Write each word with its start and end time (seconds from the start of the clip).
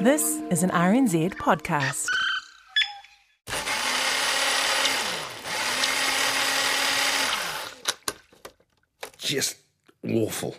This 0.00 0.40
is 0.50 0.62
an 0.62 0.70
RNZ 0.70 1.34
podcast. 1.34 2.06
Just 9.16 9.56
awful. 10.06 10.56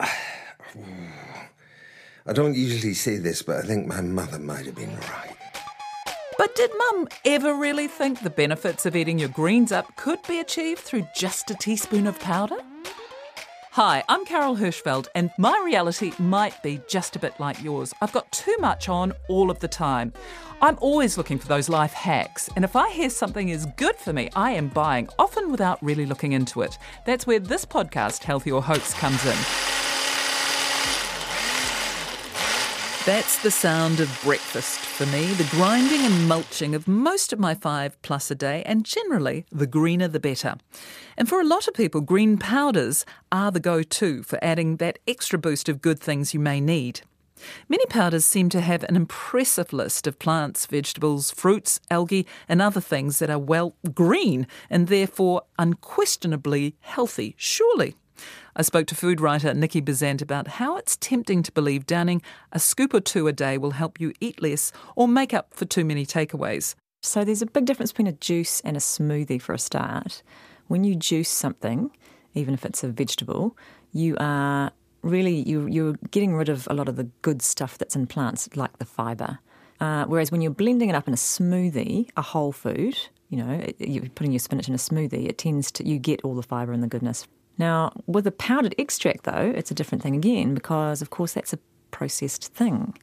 I 0.00 0.08
don't 2.32 2.56
usually 2.56 2.94
say 2.94 3.16
this, 3.16 3.42
but 3.42 3.56
I 3.56 3.62
think 3.62 3.86
my 3.86 4.00
mother 4.00 4.38
might 4.38 4.66
have 4.66 4.74
been 4.74 4.96
right. 4.96 5.36
But 6.36 6.54
did 6.56 6.70
Mum 6.76 7.08
ever 7.24 7.54
really 7.54 7.88
think 7.88 8.20
the 8.20 8.30
benefits 8.30 8.84
of 8.84 8.96
eating 8.96 9.18
your 9.18 9.30
greens 9.30 9.72
up 9.72 9.96
could 9.96 10.18
be 10.26 10.40
achieved 10.40 10.80
through 10.80 11.06
just 11.14 11.50
a 11.50 11.54
teaspoon 11.54 12.06
of 12.06 12.18
powder? 12.18 12.58
Hi, 13.80 14.02
I'm 14.08 14.24
Carol 14.24 14.56
Hirschfeld, 14.56 15.06
and 15.14 15.30
my 15.38 15.56
reality 15.64 16.10
might 16.18 16.60
be 16.64 16.80
just 16.88 17.14
a 17.14 17.20
bit 17.20 17.38
like 17.38 17.62
yours. 17.62 17.94
I've 18.00 18.10
got 18.10 18.32
too 18.32 18.56
much 18.58 18.88
on 18.88 19.12
all 19.28 19.52
of 19.52 19.60
the 19.60 19.68
time. 19.68 20.12
I'm 20.60 20.76
always 20.80 21.16
looking 21.16 21.38
for 21.38 21.46
those 21.46 21.68
life 21.68 21.92
hacks, 21.92 22.50
and 22.56 22.64
if 22.64 22.74
I 22.74 22.90
hear 22.90 23.08
something 23.08 23.50
is 23.50 23.68
good 23.76 23.94
for 23.94 24.12
me, 24.12 24.30
I 24.34 24.50
am 24.50 24.66
buying, 24.66 25.08
often 25.16 25.52
without 25.52 25.80
really 25.80 26.06
looking 26.06 26.32
into 26.32 26.62
it. 26.62 26.76
That's 27.06 27.24
where 27.24 27.38
this 27.38 27.64
podcast, 27.64 28.24
Healthy 28.24 28.50
or 28.50 28.64
Hoax, 28.64 28.94
comes 28.94 29.24
in. 29.24 29.77
That's 33.06 33.42
the 33.42 33.50
sound 33.50 34.00
of 34.00 34.20
breakfast 34.22 34.80
for 34.80 35.06
me, 35.06 35.32
the 35.34 35.48
grinding 35.56 36.04
and 36.04 36.28
mulching 36.28 36.74
of 36.74 36.86
most 36.86 37.32
of 37.32 37.38
my 37.38 37.54
five 37.54 38.00
plus 38.02 38.30
a 38.30 38.34
day, 38.34 38.62
and 38.66 38.84
generally, 38.84 39.46
the 39.50 39.66
greener 39.66 40.08
the 40.08 40.20
better. 40.20 40.56
And 41.16 41.26
for 41.26 41.40
a 41.40 41.46
lot 41.46 41.68
of 41.68 41.74
people, 41.74 42.02
green 42.02 42.36
powders 42.36 43.06
are 43.32 43.50
the 43.50 43.60
go 43.60 43.82
to 43.82 44.22
for 44.24 44.38
adding 44.42 44.76
that 44.76 44.98
extra 45.08 45.38
boost 45.38 45.70
of 45.70 45.80
good 45.80 45.98
things 45.98 46.34
you 46.34 46.40
may 46.40 46.60
need. 46.60 47.00
Many 47.68 47.86
powders 47.86 48.26
seem 48.26 48.50
to 48.50 48.60
have 48.60 48.82
an 48.84 48.96
impressive 48.96 49.72
list 49.72 50.06
of 50.06 50.18
plants, 50.18 50.66
vegetables, 50.66 51.30
fruits, 51.30 51.80
algae, 51.90 52.26
and 52.48 52.60
other 52.60 52.80
things 52.80 53.20
that 53.20 53.30
are, 53.30 53.38
well, 53.38 53.74
green 53.94 54.46
and 54.68 54.88
therefore 54.88 55.42
unquestionably 55.58 56.74
healthy, 56.80 57.34
surely. 57.38 57.94
I 58.58 58.62
spoke 58.62 58.88
to 58.88 58.96
food 58.96 59.20
writer 59.20 59.52
Niki 59.54 59.80
Bezzant 59.80 60.20
about 60.20 60.48
how 60.48 60.76
it's 60.76 60.96
tempting 60.96 61.44
to 61.44 61.52
believe 61.52 61.86
downing 61.86 62.20
a 62.50 62.58
scoop 62.58 62.92
or 62.92 62.98
two 62.98 63.28
a 63.28 63.32
day 63.32 63.56
will 63.56 63.70
help 63.70 64.00
you 64.00 64.12
eat 64.18 64.42
less 64.42 64.72
or 64.96 65.06
make 65.06 65.32
up 65.32 65.54
for 65.54 65.64
too 65.64 65.84
many 65.84 66.04
takeaways. 66.04 66.74
So 67.00 67.22
there's 67.22 67.40
a 67.40 67.46
big 67.46 67.66
difference 67.66 67.92
between 67.92 68.08
a 68.08 68.12
juice 68.12 68.60
and 68.62 68.76
a 68.76 68.80
smoothie 68.80 69.40
for 69.40 69.52
a 69.52 69.60
start. 69.60 70.24
When 70.66 70.82
you 70.82 70.96
juice 70.96 71.28
something, 71.28 71.92
even 72.34 72.52
if 72.52 72.64
it's 72.64 72.82
a 72.82 72.88
vegetable, 72.88 73.56
you 73.92 74.16
are 74.18 74.72
really 75.02 75.48
you, 75.48 75.68
you're 75.68 75.96
getting 76.10 76.34
rid 76.34 76.48
of 76.48 76.66
a 76.68 76.74
lot 76.74 76.88
of 76.88 76.96
the 76.96 77.04
good 77.22 77.42
stuff 77.42 77.78
that's 77.78 77.94
in 77.94 78.08
plants, 78.08 78.48
like 78.56 78.78
the 78.78 78.84
fibre. 78.84 79.38
Uh, 79.78 80.04
whereas 80.06 80.32
when 80.32 80.40
you're 80.40 80.50
blending 80.50 80.88
it 80.88 80.96
up 80.96 81.06
in 81.06 81.14
a 81.14 81.16
smoothie, 81.16 82.10
a 82.16 82.22
whole 82.22 82.50
food, 82.50 82.98
you 83.28 83.38
know, 83.38 83.64
you're 83.78 84.08
putting 84.16 84.32
your 84.32 84.40
spinach 84.40 84.66
in 84.66 84.74
a 84.74 84.78
smoothie, 84.78 85.28
it 85.28 85.38
tends 85.38 85.70
to 85.70 85.86
you 85.86 86.00
get 86.00 86.20
all 86.24 86.34
the 86.34 86.42
fibre 86.42 86.72
and 86.72 86.82
the 86.82 86.88
goodness 86.88 87.28
now, 87.58 87.92
with 88.06 88.26
a 88.26 88.32
powdered 88.32 88.74
extract, 88.78 89.24
though, 89.24 89.52
it's 89.54 89.70
a 89.70 89.74
different 89.74 90.02
thing 90.02 90.14
again 90.14 90.54
because, 90.54 91.02
of 91.02 91.10
course, 91.10 91.32
that's 91.32 91.52
a 91.52 91.58
processed 91.90 92.54
thing. 92.54 92.94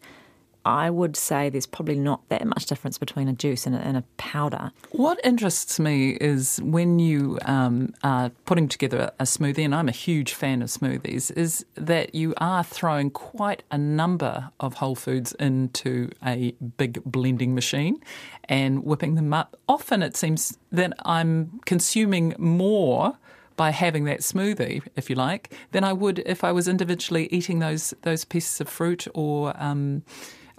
I 0.66 0.90
would 0.90 1.16
say 1.16 1.50
there's 1.50 1.68
probably 1.68 2.00
not 2.00 2.28
that 2.30 2.44
much 2.46 2.66
difference 2.66 2.98
between 2.98 3.28
a 3.28 3.34
juice 3.34 3.68
and 3.68 3.76
a, 3.76 3.80
and 3.80 3.98
a 3.98 4.04
powder. 4.18 4.72
What 4.92 5.20
interests 5.24 5.80
me 5.80 6.18
is 6.20 6.60
when 6.64 6.98
you 6.98 7.38
um, 7.46 7.94
are 8.04 8.32
putting 8.46 8.68
together 8.68 9.12
a 9.20 9.26
smoothie, 9.26 9.64
and 9.64 9.76
I'm 9.76 9.88
a 9.88 9.94
huge 9.94 10.34
fan 10.34 10.64
of 10.64 10.70
smoothies, 10.70 11.30
is 11.38 11.66
that 11.76 12.16
you 12.16 12.34
are 12.38 12.64
throwing 12.64 13.12
quite 13.12 13.62
a 13.70 13.78
number 13.78 14.50
of 14.60 14.76
whole 14.76 14.96
foods 14.96 15.34
into 15.34 16.10
a 16.26 16.56
big 16.78 17.04
blending 17.04 17.54
machine 17.54 18.02
and 18.46 18.84
whipping 18.84 19.14
them 19.14 19.34
up. 19.34 19.56
Often 19.70 20.02
it 20.02 20.18
seems 20.18 20.58
that 20.72 20.94
I'm 21.06 21.60
consuming 21.66 22.34
more 22.40 23.20
by 23.56 23.72
having 23.72 24.06
that 24.06 24.20
smoothie, 24.20 24.82
if 24.96 25.10
you 25.10 25.16
like, 25.16 25.54
than 25.72 25.84
I 25.84 25.94
would 25.94 26.20
if 26.20 26.44
I 26.44 26.52
was 26.52 26.68
individually 26.68 27.28
eating 27.32 27.60
those 27.60 27.94
those 28.02 28.26
pieces 28.26 28.62
of 28.62 28.70
fruit 28.70 29.08
or. 29.14 29.54
Um, 29.58 30.04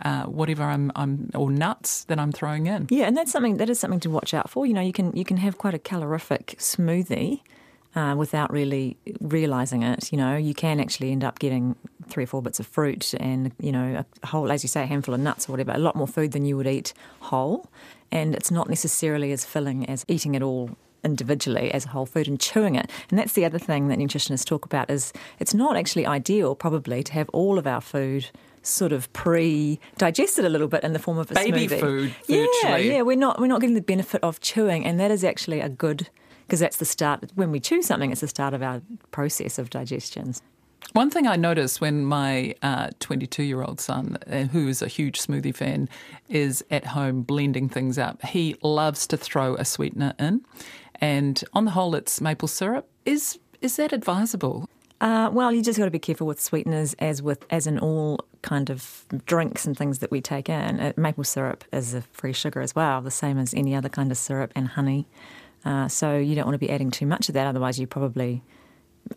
uh, 0.04 0.24
whatever 0.24 0.62
I'm, 0.62 0.92
I'm, 0.94 1.30
or 1.34 1.50
nuts 1.50 2.04
that 2.04 2.18
I'm 2.18 2.30
throwing 2.30 2.66
in. 2.66 2.86
Yeah, 2.90 3.06
and 3.06 3.16
that's 3.16 3.32
something 3.32 3.56
that 3.56 3.70
is 3.70 3.80
something 3.80 4.00
to 4.00 4.10
watch 4.10 4.34
out 4.34 4.50
for. 4.50 4.66
You 4.66 4.74
know, 4.74 4.82
you 4.82 4.92
can 4.92 5.16
you 5.16 5.24
can 5.24 5.38
have 5.38 5.56
quite 5.56 5.72
a 5.72 5.78
calorific 5.78 6.56
smoothie 6.58 7.40
uh, 7.94 8.14
without 8.16 8.52
really 8.52 8.98
realizing 9.20 9.82
it. 9.82 10.12
You 10.12 10.18
know, 10.18 10.36
you 10.36 10.54
can 10.54 10.80
actually 10.80 11.12
end 11.12 11.24
up 11.24 11.38
getting 11.38 11.76
three 12.08 12.24
or 12.24 12.26
four 12.26 12.42
bits 12.42 12.60
of 12.60 12.66
fruit 12.66 13.14
and 13.18 13.52
you 13.58 13.72
know 13.72 14.04
a 14.22 14.26
whole, 14.26 14.52
as 14.52 14.62
you 14.62 14.68
say, 14.68 14.82
a 14.82 14.86
handful 14.86 15.14
of 15.14 15.20
nuts 15.20 15.48
or 15.48 15.52
whatever, 15.52 15.72
a 15.72 15.78
lot 15.78 15.96
more 15.96 16.06
food 16.06 16.32
than 16.32 16.44
you 16.44 16.56
would 16.56 16.66
eat 16.66 16.92
whole, 17.20 17.66
and 18.12 18.34
it's 18.34 18.50
not 18.50 18.68
necessarily 18.68 19.32
as 19.32 19.44
filling 19.44 19.88
as 19.88 20.04
eating 20.08 20.34
it 20.34 20.42
all 20.42 20.70
individually 21.06 21.72
as 21.72 21.86
a 21.86 21.88
whole 21.88 22.04
food 22.04 22.28
and 22.28 22.38
chewing 22.38 22.74
it. 22.74 22.90
And 23.08 23.18
that's 23.18 23.32
the 23.32 23.46
other 23.46 23.58
thing 23.58 23.88
that 23.88 23.98
nutritionists 23.98 24.44
talk 24.44 24.66
about 24.66 24.90
is 24.90 25.12
it's 25.38 25.54
not 25.54 25.76
actually 25.76 26.04
ideal 26.04 26.54
probably 26.54 27.02
to 27.04 27.12
have 27.14 27.30
all 27.30 27.58
of 27.58 27.66
our 27.66 27.80
food 27.80 28.28
sort 28.62 28.92
of 28.92 29.10
pre-digested 29.12 30.44
a 30.44 30.48
little 30.48 30.68
bit 30.68 30.82
in 30.82 30.92
the 30.92 30.98
form 30.98 31.18
of 31.18 31.30
a 31.30 31.34
baby 31.34 31.68
smoothie. 31.68 31.80
food. 31.80 32.14
Virtually. 32.26 32.48
Yeah, 32.60 32.76
yeah, 32.76 33.02
we're 33.02 33.16
not 33.16 33.40
we're 33.40 33.46
not 33.46 33.60
getting 33.60 33.74
the 33.74 33.80
benefit 33.80 34.22
of 34.22 34.40
chewing, 34.40 34.84
and 34.84 35.00
that 35.00 35.10
is 35.10 35.24
actually 35.24 35.60
a 35.60 35.68
good 35.68 36.08
because 36.46 36.60
that's 36.60 36.76
the 36.76 36.84
start. 36.84 37.30
When 37.34 37.50
we 37.50 37.60
chew 37.60 37.82
something, 37.82 38.12
it's 38.12 38.20
the 38.20 38.28
start 38.28 38.54
of 38.54 38.62
our 38.62 38.82
process 39.10 39.58
of 39.58 39.70
digestion. 39.70 40.34
One 40.92 41.10
thing 41.10 41.26
I 41.26 41.36
noticed 41.36 41.80
when 41.80 42.04
my 42.04 42.54
22 43.00 43.42
uh, 43.42 43.44
year 43.44 43.62
old 43.62 43.80
son, 43.80 44.18
uh, 44.30 44.44
who 44.44 44.68
is 44.68 44.82
a 44.82 44.88
huge 44.88 45.20
smoothie 45.20 45.54
fan, 45.54 45.88
is 46.28 46.64
at 46.70 46.86
home 46.86 47.22
blending 47.22 47.68
things 47.68 47.98
up, 47.98 48.22
he 48.24 48.56
loves 48.62 49.06
to 49.08 49.16
throw 49.16 49.56
a 49.56 49.64
sweetener 49.64 50.14
in 50.18 50.42
and 51.00 51.42
on 51.52 51.64
the 51.64 51.72
whole, 51.72 51.94
it's 51.94 52.20
maple 52.20 52.48
syrup. 52.48 52.88
Is 53.04 53.38
is 53.60 53.76
that 53.76 53.92
advisable? 53.92 54.68
Uh, 55.00 55.28
well, 55.30 55.52
you 55.52 55.62
just 55.62 55.78
got 55.78 55.84
to 55.84 55.90
be 55.90 55.98
careful 55.98 56.26
with 56.26 56.40
sweeteners, 56.40 56.94
as 56.98 57.22
with 57.22 57.44
as 57.50 57.66
in 57.66 57.78
all 57.78 58.20
kind 58.42 58.70
of 58.70 59.04
drinks 59.26 59.66
and 59.66 59.76
things 59.76 59.98
that 59.98 60.10
we 60.10 60.20
take 60.20 60.48
in. 60.48 60.80
Uh, 60.80 60.92
maple 60.96 61.24
syrup 61.24 61.64
is 61.72 61.94
a 61.94 62.02
free 62.02 62.32
sugar 62.32 62.60
as 62.60 62.74
well, 62.74 63.00
the 63.02 63.10
same 63.10 63.38
as 63.38 63.52
any 63.54 63.74
other 63.74 63.88
kind 63.88 64.10
of 64.10 64.16
syrup 64.16 64.52
and 64.54 64.68
honey. 64.68 65.06
Uh, 65.64 65.88
so 65.88 66.16
you 66.16 66.34
don't 66.34 66.44
want 66.44 66.54
to 66.54 66.58
be 66.58 66.70
adding 66.70 66.90
too 66.90 67.06
much 67.06 67.28
of 67.28 67.34
that, 67.34 67.46
otherwise 67.46 67.78
you 67.78 67.86
probably 67.86 68.42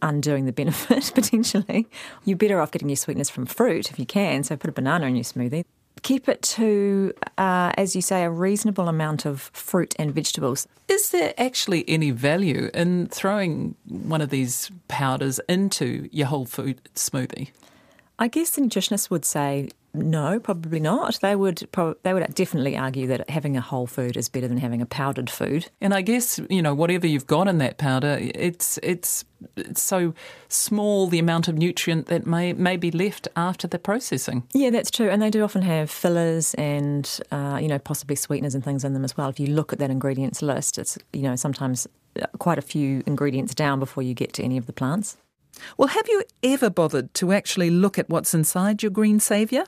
undoing 0.02 0.46
the 0.46 0.52
benefit 0.62 1.12
potentially. 1.14 1.88
You're 2.26 2.38
better 2.38 2.60
off 2.60 2.72
getting 2.72 2.90
your 2.90 2.96
sweetness 2.96 3.30
from 3.30 3.46
fruit 3.46 3.90
if 3.90 4.00
you 4.00 4.06
can. 4.06 4.44
So 4.44 4.58
put 4.58 4.70
a 4.70 4.74
banana 4.74 5.06
in 5.06 5.16
your 5.16 5.24
smoothie 5.24 5.66
keep 6.02 6.30
it 6.30 6.42
to, 6.42 7.14
uh, 7.38 7.72
as 7.78 7.96
you 7.96 8.02
say, 8.02 8.24
a 8.24 8.30
reasonable 8.30 8.88
amount 8.88 9.26
of 9.26 9.42
fruit 9.54 9.96
and 10.00 10.14
vegetables. 10.14 10.68
Is 10.88 11.12
there 11.12 11.34
actually 11.38 11.88
any 11.88 12.12
value 12.12 12.70
in 12.74 13.08
throwing 13.08 13.76
one 13.88 14.22
of 14.22 14.30
these 14.30 14.72
powders 14.88 15.40
into 15.48 16.10
your 16.12 16.28
whole 16.28 16.46
food 16.46 16.82
smoothie? 16.96 17.50
I 18.18 18.28
guess 18.28 18.52
the 18.52 18.62
nutritionists 18.62 19.10
would 19.10 19.24
say 19.24 19.70
no, 19.94 20.40
probably 20.40 20.80
not. 20.80 21.20
They 21.22 21.36
would 21.36 21.68
pro- 21.72 21.96
they 22.04 22.14
would 22.14 22.36
definitely 22.36 22.78
argue 22.78 23.08
that 23.08 23.30
having 23.30 23.58
a 23.58 23.62
whole 23.62 23.88
food 23.88 24.16
is 24.18 24.30
better 24.30 24.48
than 24.48 24.58
having 24.58 24.82
a 24.82 24.86
powdered 24.86 25.30
food. 25.30 25.70
And 25.82 25.94
I 25.94 26.02
guess 26.02 26.40
you 26.50 26.62
know 26.62 26.76
whatever 26.76 27.08
you've 27.08 27.28
got 27.28 27.48
in 27.48 27.58
that 27.58 27.78
powder, 27.78 28.18
it's 28.20 28.78
it's, 28.84 29.26
it's 29.56 29.82
so 29.82 30.14
small 30.48 31.08
the 31.08 31.18
amount 31.18 31.48
of 31.48 31.58
nutrient 31.58 32.06
that 32.08 32.28
may 32.28 32.54
may 32.54 32.78
be 32.78 32.92
left 32.92 33.28
after 33.36 33.68
the 33.68 33.80
processing. 33.80 34.44
Yeah, 34.54 34.70
that's 34.70 34.92
true. 34.92 35.10
And 35.10 35.22
they 35.22 35.32
do 35.32 35.44
often 35.44 35.64
have 35.64 35.90
fillers 35.90 36.54
and 36.56 37.20
uh, 37.32 37.58
you 37.62 37.68
know 37.68 37.80
possibly 37.80 38.16
sweeteners 38.16 38.54
and 38.54 38.64
things 38.64 38.84
in 38.84 38.94
them 38.94 39.04
as 39.04 39.18
well. 39.18 39.30
If 39.30 39.40
you 39.40 39.48
look 39.48 39.74
at 39.74 39.80
that 39.80 39.90
ingredients 39.90 40.42
list, 40.42 40.78
it's 40.78 40.98
you 41.14 41.24
know 41.24 41.36
sometimes 41.36 41.88
uh, 42.22 42.28
quite 42.38 42.60
a 42.60 42.64
few 42.64 43.02
ingredients 43.08 43.56
down 43.56 43.80
before 43.80 44.04
you 44.04 44.14
get 44.14 44.34
to 44.34 44.44
any 44.44 44.58
of 44.58 44.68
the 44.68 44.74
plants. 44.74 45.18
Well, 45.78 45.88
have 45.90 46.08
you 46.08 46.24
ever 46.44 46.70
bothered 46.70 47.14
to 47.16 47.32
actually 47.32 47.70
look 47.70 47.98
at 47.98 48.10
what's 48.10 48.34
inside 48.34 48.84
your 48.84 48.92
green 48.92 49.20
saviour? 49.20 49.66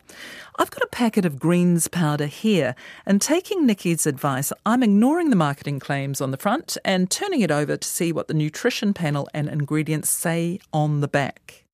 I've 0.58 0.72
got 0.72 0.84
a 0.84 0.88
packet 0.88 1.26
of 1.26 1.40
greens 1.40 1.88
powder 1.88 2.26
here, 2.26 2.76
and 3.06 3.22
taking 3.22 3.66
Niki's 3.66 4.06
advice, 4.06 4.52
I'm 4.66 4.84
ignoring 4.84 5.30
the 5.30 5.36
marketing 5.36 5.80
claims 5.80 6.22
on 6.22 6.32
the 6.32 6.38
front 6.38 6.78
and 6.84 7.10
turning 7.10 7.42
it 7.42 7.52
over 7.52 7.78
to 7.78 7.88
see 7.88 8.12
what 8.12 8.28
the 8.28 8.34
nutrition 8.34 8.94
panel 8.94 9.28
and 9.34 9.48
ingredients 9.48 10.10
say 10.10 10.60
on 10.74 11.02
the 11.02 11.08
back. 11.08 11.66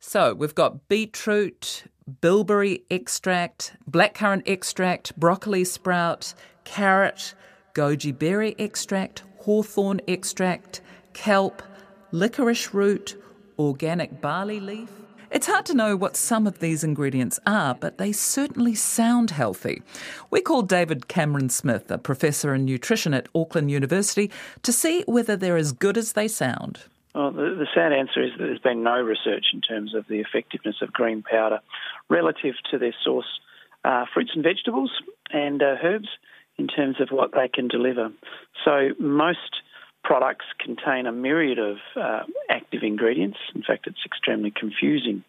So 0.00 0.34
we've 0.34 0.54
got 0.54 0.88
beetroot, 0.88 1.84
bilberry 2.20 2.82
extract, 2.90 3.76
blackcurrant 3.90 4.42
extract, 4.46 5.18
broccoli 5.18 5.64
sprout, 5.64 6.34
carrot, 6.64 7.34
goji 7.74 8.16
berry 8.16 8.54
extract, 8.58 9.24
hawthorn 9.38 10.00
extract, 10.06 10.80
kelp, 11.12 11.62
licorice 12.12 12.72
root, 12.72 13.16
organic 13.58 14.20
barley 14.20 14.60
leaf. 14.60 14.90
It's 15.30 15.46
hard 15.46 15.66
to 15.66 15.74
know 15.74 15.94
what 15.94 16.16
some 16.16 16.46
of 16.46 16.58
these 16.58 16.82
ingredients 16.82 17.38
are, 17.46 17.74
but 17.74 17.98
they 17.98 18.12
certainly 18.12 18.74
sound 18.74 19.30
healthy. 19.30 19.82
We 20.30 20.40
called 20.40 20.70
David 20.70 21.08
Cameron 21.08 21.50
Smith, 21.50 21.90
a 21.90 21.98
professor 21.98 22.54
in 22.54 22.64
nutrition 22.64 23.12
at 23.12 23.28
Auckland 23.34 23.70
University, 23.70 24.30
to 24.62 24.72
see 24.72 25.04
whether 25.06 25.36
they're 25.36 25.58
as 25.58 25.72
good 25.72 25.98
as 25.98 26.14
they 26.14 26.28
sound. 26.28 26.80
Well, 27.14 27.30
the, 27.30 27.56
the, 27.58 27.66
sad 27.74 27.92
answer 27.92 28.22
is 28.22 28.30
that 28.38 28.44
there's 28.44 28.58
been 28.60 28.82
no 28.82 29.00
research 29.02 29.46
in 29.52 29.60
terms 29.60 29.94
of 29.94 30.06
the 30.08 30.20
effectiveness 30.20 30.76
of 30.80 30.92
green 30.92 31.22
powder 31.22 31.60
relative 32.08 32.54
to 32.70 32.78
their 32.78 32.94
source 33.04 33.26
uh, 33.84 34.04
fruits 34.12 34.30
and 34.34 34.42
vegetables 34.42 34.90
and 35.30 35.62
uh, 35.62 35.74
herbs 35.82 36.08
in 36.56 36.68
terms 36.68 37.00
of 37.00 37.08
what 37.10 37.32
they 37.32 37.48
can 37.48 37.68
deliver. 37.68 38.10
So 38.64 38.90
most 38.98 39.62
products 40.08 40.46
contain 40.58 41.04
a 41.04 41.12
myriad 41.12 41.58
of 41.58 41.76
uh, 41.94 42.22
active 42.48 42.82
ingredients. 42.82 43.36
In 43.54 43.62
fact, 43.62 43.86
it's 43.86 44.06
extremely 44.06 44.50
confusing 44.50 45.22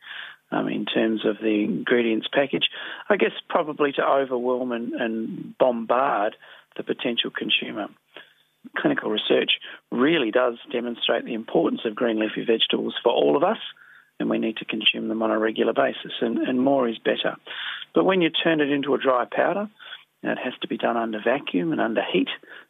um, 0.52 0.70
in 0.70 0.86
terms 0.86 1.26
of 1.26 1.36
the 1.42 1.66
ingredients 1.66 2.30
package. 2.32 2.70
I 3.10 3.18
guess 3.18 3.34
probably 3.50 3.92
to 3.92 4.02
overwhelm 4.02 4.72
and, 4.72 4.94
and 4.94 5.58
bombard 5.58 6.38
the 6.78 6.84
potential 6.84 7.30
consumer. 7.30 7.88
Clinical 8.78 9.10
research 9.10 9.52
really 9.92 10.32
does 10.32 10.56
demonstrate 10.72 11.26
the 11.26 11.34
importance 11.34 11.82
of 11.84 11.94
green 11.94 12.18
leafy 12.18 12.46
vegetables 12.46 12.96
for 13.04 13.12
all 13.12 13.36
of 13.36 13.44
us, 13.44 13.60
and 14.18 14.30
we 14.30 14.40
need 14.40 14.56
to 14.58 14.66
consume 14.66 15.10
them 15.10 15.22
on 15.22 15.30
a 15.30 15.38
regular 15.38 15.74
basis, 15.74 16.14
and, 16.22 16.38
and 16.38 16.62
more 16.62 16.88
is 16.88 17.00
better. 17.00 17.36
But 17.94 18.06
when 18.06 18.22
you 18.22 18.30
turn 18.30 18.62
it 18.62 18.72
into 18.72 18.96
a 18.96 18.98
dry 18.98 19.26
powder, 19.30 19.70
it 20.22 20.38
has 20.38 20.54
to 20.62 20.68
be 20.68 20.78
done 20.78 20.98
under 20.98 21.20
vacuum 21.24 21.72
and 21.72 21.80
under 21.80 22.02
heat, 22.04 22.28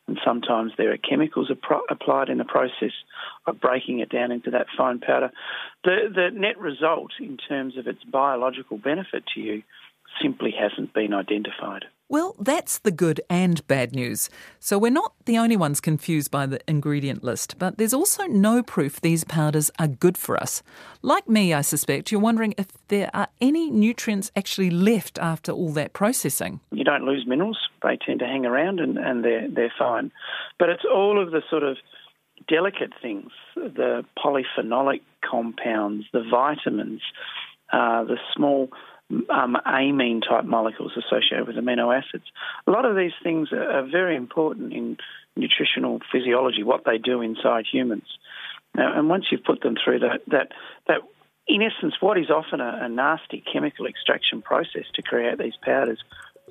and 0.08 0.20
sometimes 0.24 0.72
there 0.78 0.92
are 0.94 0.98
chemicals 0.98 1.52
applied 1.90 2.30
in 2.30 2.38
the 2.38 2.46
process 2.46 2.92
of 3.48 3.60
breaking 3.60 4.00
it 4.00 4.10
down 4.10 4.32
into 4.32 4.52
that 4.52 4.68
fine 4.78 5.00
powder. 5.00 5.32
The, 5.84 6.12
the 6.14 6.30
net 6.32 6.60
result 6.60 7.12
in 7.20 7.38
terms 7.38 7.78
of 7.78 7.88
its 7.88 8.04
biological 8.04 8.78
benefit 8.78 9.24
to 9.34 9.40
you 9.40 9.64
simply 10.22 10.52
hasn't 10.52 10.94
been 10.94 11.14
identified. 11.14 11.86
Well, 12.12 12.36
that's 12.40 12.80
the 12.80 12.92
good 12.92 13.22
and 13.30 13.66
bad 13.68 13.94
news. 13.94 14.32
So 14.60 14.80
we're 14.80 14.90
not 14.90 15.14
the 15.26 15.38
only 15.38 15.56
ones 15.56 15.80
confused 15.80 16.32
by 16.32 16.48
the 16.48 16.60
ingredient 16.68 17.24
list, 17.24 17.60
but 17.60 17.78
there's 17.78 17.94
also 17.94 18.24
no 18.26 18.64
proof 18.64 19.00
these 19.00 19.24
powders 19.24 19.70
are 19.78 19.88
good 19.88 20.18
for 20.18 20.36
us. 20.36 20.64
Like 21.04 21.30
me, 21.30 21.54
I 21.54 21.62
suspect, 21.62 22.12
you're 22.12 22.20
wondering 22.20 22.56
if 22.58 22.66
there 22.88 23.12
are 23.14 23.28
any 23.40 23.70
nutrients 23.70 24.32
actually 24.36 24.72
left 24.72 25.20
after 25.20 25.52
all 25.52 25.72
that 25.74 25.94
processing. 25.94 26.62
You 26.72 26.84
don't 26.84 27.06
lose 27.06 27.28
minerals, 27.28 27.60
they 27.84 28.00
tend 28.04 28.22
to 28.22 28.26
hang 28.26 28.44
around 28.44 28.80
and, 28.80 28.98
and 28.98 29.24
they're, 29.24 29.48
they're 29.48 29.74
fine. 29.78 30.12
But 30.58 30.70
it's 30.70 30.86
all 30.92 31.22
of 31.22 31.30
the 31.30 31.44
sort 31.48 31.62
of 31.62 31.78
delicate 32.48 32.94
things 33.04 33.30
the 33.56 34.04
polyphenolic 34.18 35.02
compounds, 35.30 36.06
the 36.12 36.24
vitamins, 36.28 37.02
uh, 37.72 38.04
the 38.06 38.18
small 38.36 38.70
um, 39.30 39.58
amine 39.66 40.22
type 40.22 40.46
molecules 40.46 40.92
associated 40.98 41.48
with 41.48 41.56
amino 41.56 41.96
acids. 41.96 42.26
A 42.68 42.72
lot 42.72 42.86
of 42.86 42.96
these 42.96 43.14
things 43.24 43.52
are, 43.52 43.88
very 43.90 44.16
important 44.16 44.74
in 44.74 44.98
nutritional 45.36 46.00
physiology, 46.12 46.64
what 46.64 46.84
they 46.86 46.98
do 46.98 47.22
inside 47.22 47.66
humans. 47.72 48.08
Now, 48.76 48.98
and 48.98 49.10
once 49.10 49.26
you've 49.32 49.44
put 49.44 49.62
them 49.62 49.76
through 49.84 50.00
that, 50.00 50.22
that, 50.28 50.52
that 50.88 51.02
in 51.48 51.62
essence, 51.64 51.96
what 52.00 52.20
is 52.20 52.30
often 52.30 52.62
a, 52.62 52.80
a 52.84 52.90
nasty 52.90 53.44
chemical 53.52 53.88
extraction 53.88 54.42
process 54.42 54.86
to 54.94 55.02
create 55.02 55.40
these 55.40 55.58
powders 55.64 56.00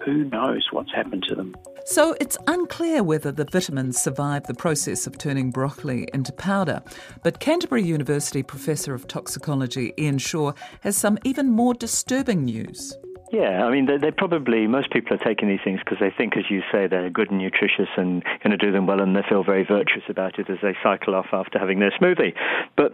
who 0.04 0.24
knows 0.24 0.66
what's 0.70 0.92
happened 0.92 1.24
to 1.28 1.34
them. 1.34 1.54
So 1.84 2.14
it's 2.20 2.36
unclear 2.46 3.02
whether 3.02 3.32
the 3.32 3.46
vitamins 3.46 3.98
survive 3.98 4.46
the 4.46 4.54
process 4.54 5.06
of 5.06 5.16
turning 5.16 5.50
broccoli 5.50 6.08
into 6.12 6.32
powder. 6.32 6.82
But 7.22 7.40
Canterbury 7.40 7.82
University 7.82 8.42
Professor 8.42 8.94
of 8.94 9.08
Toxicology 9.08 9.94
Ian 9.98 10.18
Shaw 10.18 10.52
has 10.82 10.96
some 10.96 11.18
even 11.24 11.48
more 11.48 11.74
disturbing 11.74 12.44
news. 12.44 12.96
Yeah, 13.30 13.64
I 13.64 13.70
mean, 13.70 13.86
they, 13.86 13.98
they 13.98 14.10
probably, 14.10 14.66
most 14.66 14.90
people 14.90 15.14
are 15.14 15.22
taking 15.22 15.48
these 15.48 15.60
things 15.62 15.80
because 15.84 15.98
they 16.00 16.10
think, 16.16 16.36
as 16.36 16.44
you 16.48 16.62
say, 16.72 16.86
they're 16.86 17.10
good 17.10 17.30
and 17.30 17.38
nutritious 17.38 17.88
and 17.96 18.24
going 18.42 18.50
to 18.50 18.56
do 18.56 18.72
them 18.72 18.86
well, 18.86 19.00
and 19.00 19.14
they 19.14 19.22
feel 19.28 19.44
very 19.44 19.64
virtuous 19.64 20.04
about 20.08 20.38
it 20.38 20.48
as 20.48 20.56
they 20.62 20.74
cycle 20.82 21.14
off 21.14 21.26
after 21.32 21.58
having 21.58 21.78
their 21.78 21.90
smoothie. 21.90 22.32
But 22.76 22.92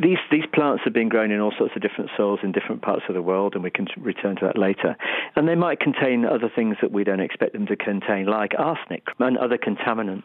these, 0.00 0.16
these 0.30 0.44
plants 0.54 0.82
have 0.84 0.94
been 0.94 1.10
grown 1.10 1.30
in 1.30 1.40
all 1.40 1.52
sorts 1.58 1.76
of 1.76 1.82
different 1.82 2.10
soils 2.16 2.40
in 2.42 2.52
different 2.52 2.80
parts 2.80 3.02
of 3.08 3.14
the 3.14 3.20
world, 3.20 3.54
and 3.54 3.62
we 3.62 3.70
can 3.70 3.86
return 3.98 4.36
to 4.36 4.46
that 4.46 4.56
later. 4.56 4.96
And 5.34 5.46
they 5.46 5.54
might 5.56 5.78
contain 5.80 6.24
other 6.24 6.50
things 6.54 6.76
that 6.80 6.90
we 6.90 7.04
don't 7.04 7.20
expect 7.20 7.52
them 7.52 7.66
to 7.66 7.76
contain, 7.76 8.26
like 8.26 8.52
arsenic 8.58 9.04
and 9.18 9.36
other 9.36 9.58
contaminants. 9.58 10.24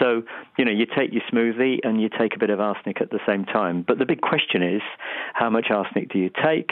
So, 0.00 0.22
you 0.56 0.64
know, 0.64 0.72
you 0.72 0.86
take 0.86 1.12
your 1.12 1.22
smoothie 1.30 1.80
and 1.84 2.00
you 2.00 2.08
take 2.08 2.34
a 2.34 2.38
bit 2.38 2.50
of 2.50 2.58
arsenic 2.58 3.02
at 3.02 3.10
the 3.10 3.20
same 3.26 3.44
time. 3.44 3.84
But 3.86 3.98
the 3.98 4.06
big 4.06 4.22
question 4.22 4.62
is, 4.62 4.82
how 5.34 5.50
much 5.50 5.66
arsenic 5.70 6.10
do 6.10 6.18
you 6.18 6.30
take? 6.42 6.70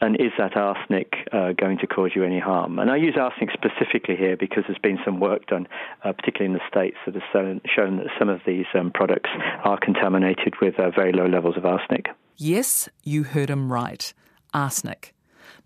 And 0.00 0.16
is 0.16 0.32
that 0.38 0.56
arsenic 0.56 1.12
uh, 1.32 1.52
going 1.52 1.78
to 1.78 1.86
cause 1.86 2.12
you 2.14 2.24
any 2.24 2.38
harm? 2.38 2.78
And 2.78 2.90
I 2.90 2.96
use 2.96 3.16
arsenic 3.18 3.50
specifically 3.52 4.16
here 4.16 4.36
because 4.36 4.64
there's 4.66 4.78
been 4.78 4.98
some 5.04 5.20
work 5.20 5.46
done, 5.46 5.66
uh, 6.04 6.12
particularly 6.12 6.52
in 6.54 6.58
the 6.58 6.68
States, 6.68 6.96
that 7.04 7.14
has 7.14 7.22
shown 7.32 7.96
that 7.96 8.06
some 8.18 8.28
of 8.28 8.40
these 8.46 8.66
um, 8.74 8.90
products 8.92 9.30
are 9.64 9.78
contaminated 9.78 10.54
with 10.60 10.78
uh, 10.78 10.90
very 10.90 11.12
low 11.12 11.26
levels 11.26 11.56
of 11.56 11.64
arsenic. 11.64 12.06
Yes, 12.36 12.88
you 13.02 13.24
heard 13.24 13.50
him 13.50 13.72
right. 13.72 14.12
Arsenic. 14.54 15.14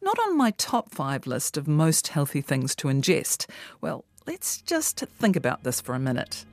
Not 0.00 0.18
on 0.18 0.36
my 0.36 0.50
top 0.52 0.90
five 0.90 1.26
list 1.26 1.56
of 1.56 1.68
most 1.68 2.08
healthy 2.08 2.40
things 2.40 2.74
to 2.76 2.88
ingest. 2.88 3.48
Well, 3.80 4.04
let's 4.26 4.60
just 4.62 5.00
think 5.00 5.36
about 5.36 5.62
this 5.62 5.80
for 5.80 5.94
a 5.94 6.00
minute. 6.00 6.44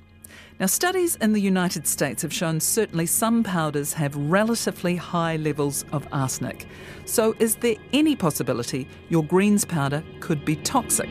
Now, 0.59 0.65
studies 0.65 1.15
in 1.15 1.31
the 1.31 1.39
United 1.39 1.87
States 1.87 2.21
have 2.21 2.33
shown 2.33 2.59
certainly 2.59 3.05
some 3.05 3.43
powders 3.43 3.93
have 3.93 4.13
relatively 4.13 4.97
high 4.97 5.37
levels 5.37 5.85
of 5.93 6.05
arsenic. 6.11 6.65
So, 7.05 7.33
is 7.39 7.55
there 7.55 7.77
any 7.93 8.13
possibility 8.17 8.85
your 9.07 9.23
greens 9.23 9.63
powder 9.63 10.03
could 10.19 10.43
be 10.43 10.57
toxic? 10.57 11.09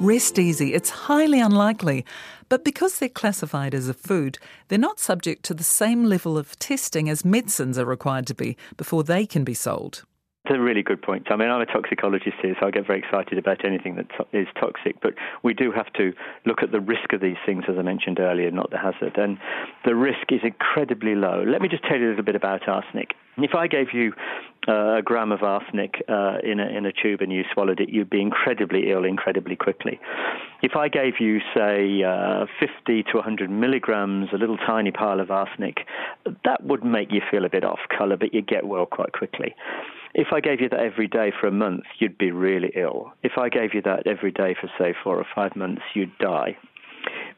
Rest 0.00 0.38
easy, 0.38 0.74
it's 0.74 0.90
highly 0.90 1.40
unlikely. 1.40 2.04
But 2.50 2.62
because 2.62 2.98
they're 2.98 3.08
classified 3.08 3.74
as 3.74 3.88
a 3.88 3.94
food, 3.94 4.38
they're 4.68 4.78
not 4.78 5.00
subject 5.00 5.44
to 5.44 5.54
the 5.54 5.64
same 5.64 6.04
level 6.04 6.36
of 6.36 6.58
testing 6.58 7.08
as 7.08 7.24
medicines 7.24 7.78
are 7.78 7.86
required 7.86 8.26
to 8.26 8.34
be 8.34 8.54
before 8.76 9.02
they 9.02 9.24
can 9.24 9.44
be 9.44 9.54
sold. 9.54 10.04
It's 10.46 10.54
a 10.54 10.60
really 10.60 10.84
good 10.84 11.02
point. 11.02 11.26
I 11.28 11.34
mean, 11.34 11.50
I'm 11.50 11.60
a 11.60 11.66
toxicologist 11.66 12.36
here, 12.40 12.54
so 12.60 12.68
I 12.68 12.70
get 12.70 12.86
very 12.86 13.00
excited 13.00 13.36
about 13.36 13.64
anything 13.64 13.96
that 13.96 14.08
to- 14.10 14.38
is 14.38 14.46
toxic. 14.54 15.00
But 15.00 15.14
we 15.42 15.54
do 15.54 15.72
have 15.72 15.92
to 15.94 16.12
look 16.44 16.62
at 16.62 16.70
the 16.70 16.78
risk 16.78 17.12
of 17.12 17.20
these 17.20 17.36
things, 17.44 17.64
as 17.66 17.76
I 17.76 17.82
mentioned 17.82 18.20
earlier, 18.20 18.52
not 18.52 18.70
the 18.70 18.78
hazard. 18.78 19.18
And 19.18 19.38
the 19.84 19.96
risk 19.96 20.30
is 20.30 20.42
incredibly 20.44 21.16
low. 21.16 21.42
Let 21.42 21.62
me 21.62 21.68
just 21.68 21.82
tell 21.82 21.98
you 21.98 22.06
a 22.06 22.10
little 22.10 22.24
bit 22.24 22.36
about 22.36 22.68
arsenic. 22.68 23.14
If 23.38 23.56
I 23.56 23.66
gave 23.66 23.92
you 23.92 24.12
uh, 24.68 24.98
a 24.98 25.02
gram 25.02 25.32
of 25.32 25.42
arsenic 25.42 26.02
uh, 26.08 26.38
in, 26.44 26.60
a, 26.60 26.66
in 26.68 26.86
a 26.86 26.92
tube 26.92 27.22
and 27.22 27.32
you 27.32 27.42
swallowed 27.52 27.80
it, 27.80 27.88
you'd 27.88 28.08
be 28.08 28.22
incredibly 28.22 28.92
ill 28.92 29.04
incredibly 29.04 29.56
quickly. 29.56 29.98
If 30.62 30.76
I 30.76 30.88
gave 30.88 31.14
you, 31.18 31.40
say, 31.54 32.04
uh, 32.04 32.46
50 32.60 33.02
to 33.02 33.16
100 33.16 33.50
milligrams, 33.50 34.28
a 34.32 34.36
little 34.36 34.56
tiny 34.56 34.92
pile 34.92 35.18
of 35.18 35.32
arsenic, 35.32 35.78
that 36.44 36.62
would 36.64 36.84
make 36.84 37.10
you 37.10 37.20
feel 37.30 37.44
a 37.44 37.50
bit 37.50 37.64
off 37.64 37.80
colour, 37.96 38.16
but 38.16 38.32
you 38.32 38.42
get 38.42 38.64
well 38.64 38.86
quite 38.86 39.12
quickly. 39.12 39.54
If 40.18 40.28
I 40.32 40.40
gave 40.40 40.62
you 40.62 40.70
that 40.70 40.80
every 40.80 41.08
day 41.08 41.30
for 41.38 41.46
a 41.46 41.52
month, 41.52 41.84
you'd 41.98 42.16
be 42.16 42.30
really 42.30 42.72
ill. 42.74 43.12
If 43.22 43.32
I 43.36 43.50
gave 43.50 43.74
you 43.74 43.82
that 43.82 44.06
every 44.06 44.32
day 44.32 44.56
for, 44.58 44.70
say, 44.78 44.94
four 45.04 45.18
or 45.18 45.26
five 45.34 45.54
months, 45.54 45.82
you'd 45.92 46.16
die. 46.18 46.56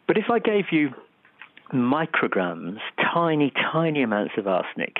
But 0.06 0.16
if 0.16 0.26
I 0.30 0.38
gave 0.38 0.66
you 0.70 0.90
micrograms, 1.72 2.78
tiny, 3.12 3.52
tiny 3.72 4.04
amounts 4.04 4.34
of 4.38 4.46
arsenic 4.46 4.98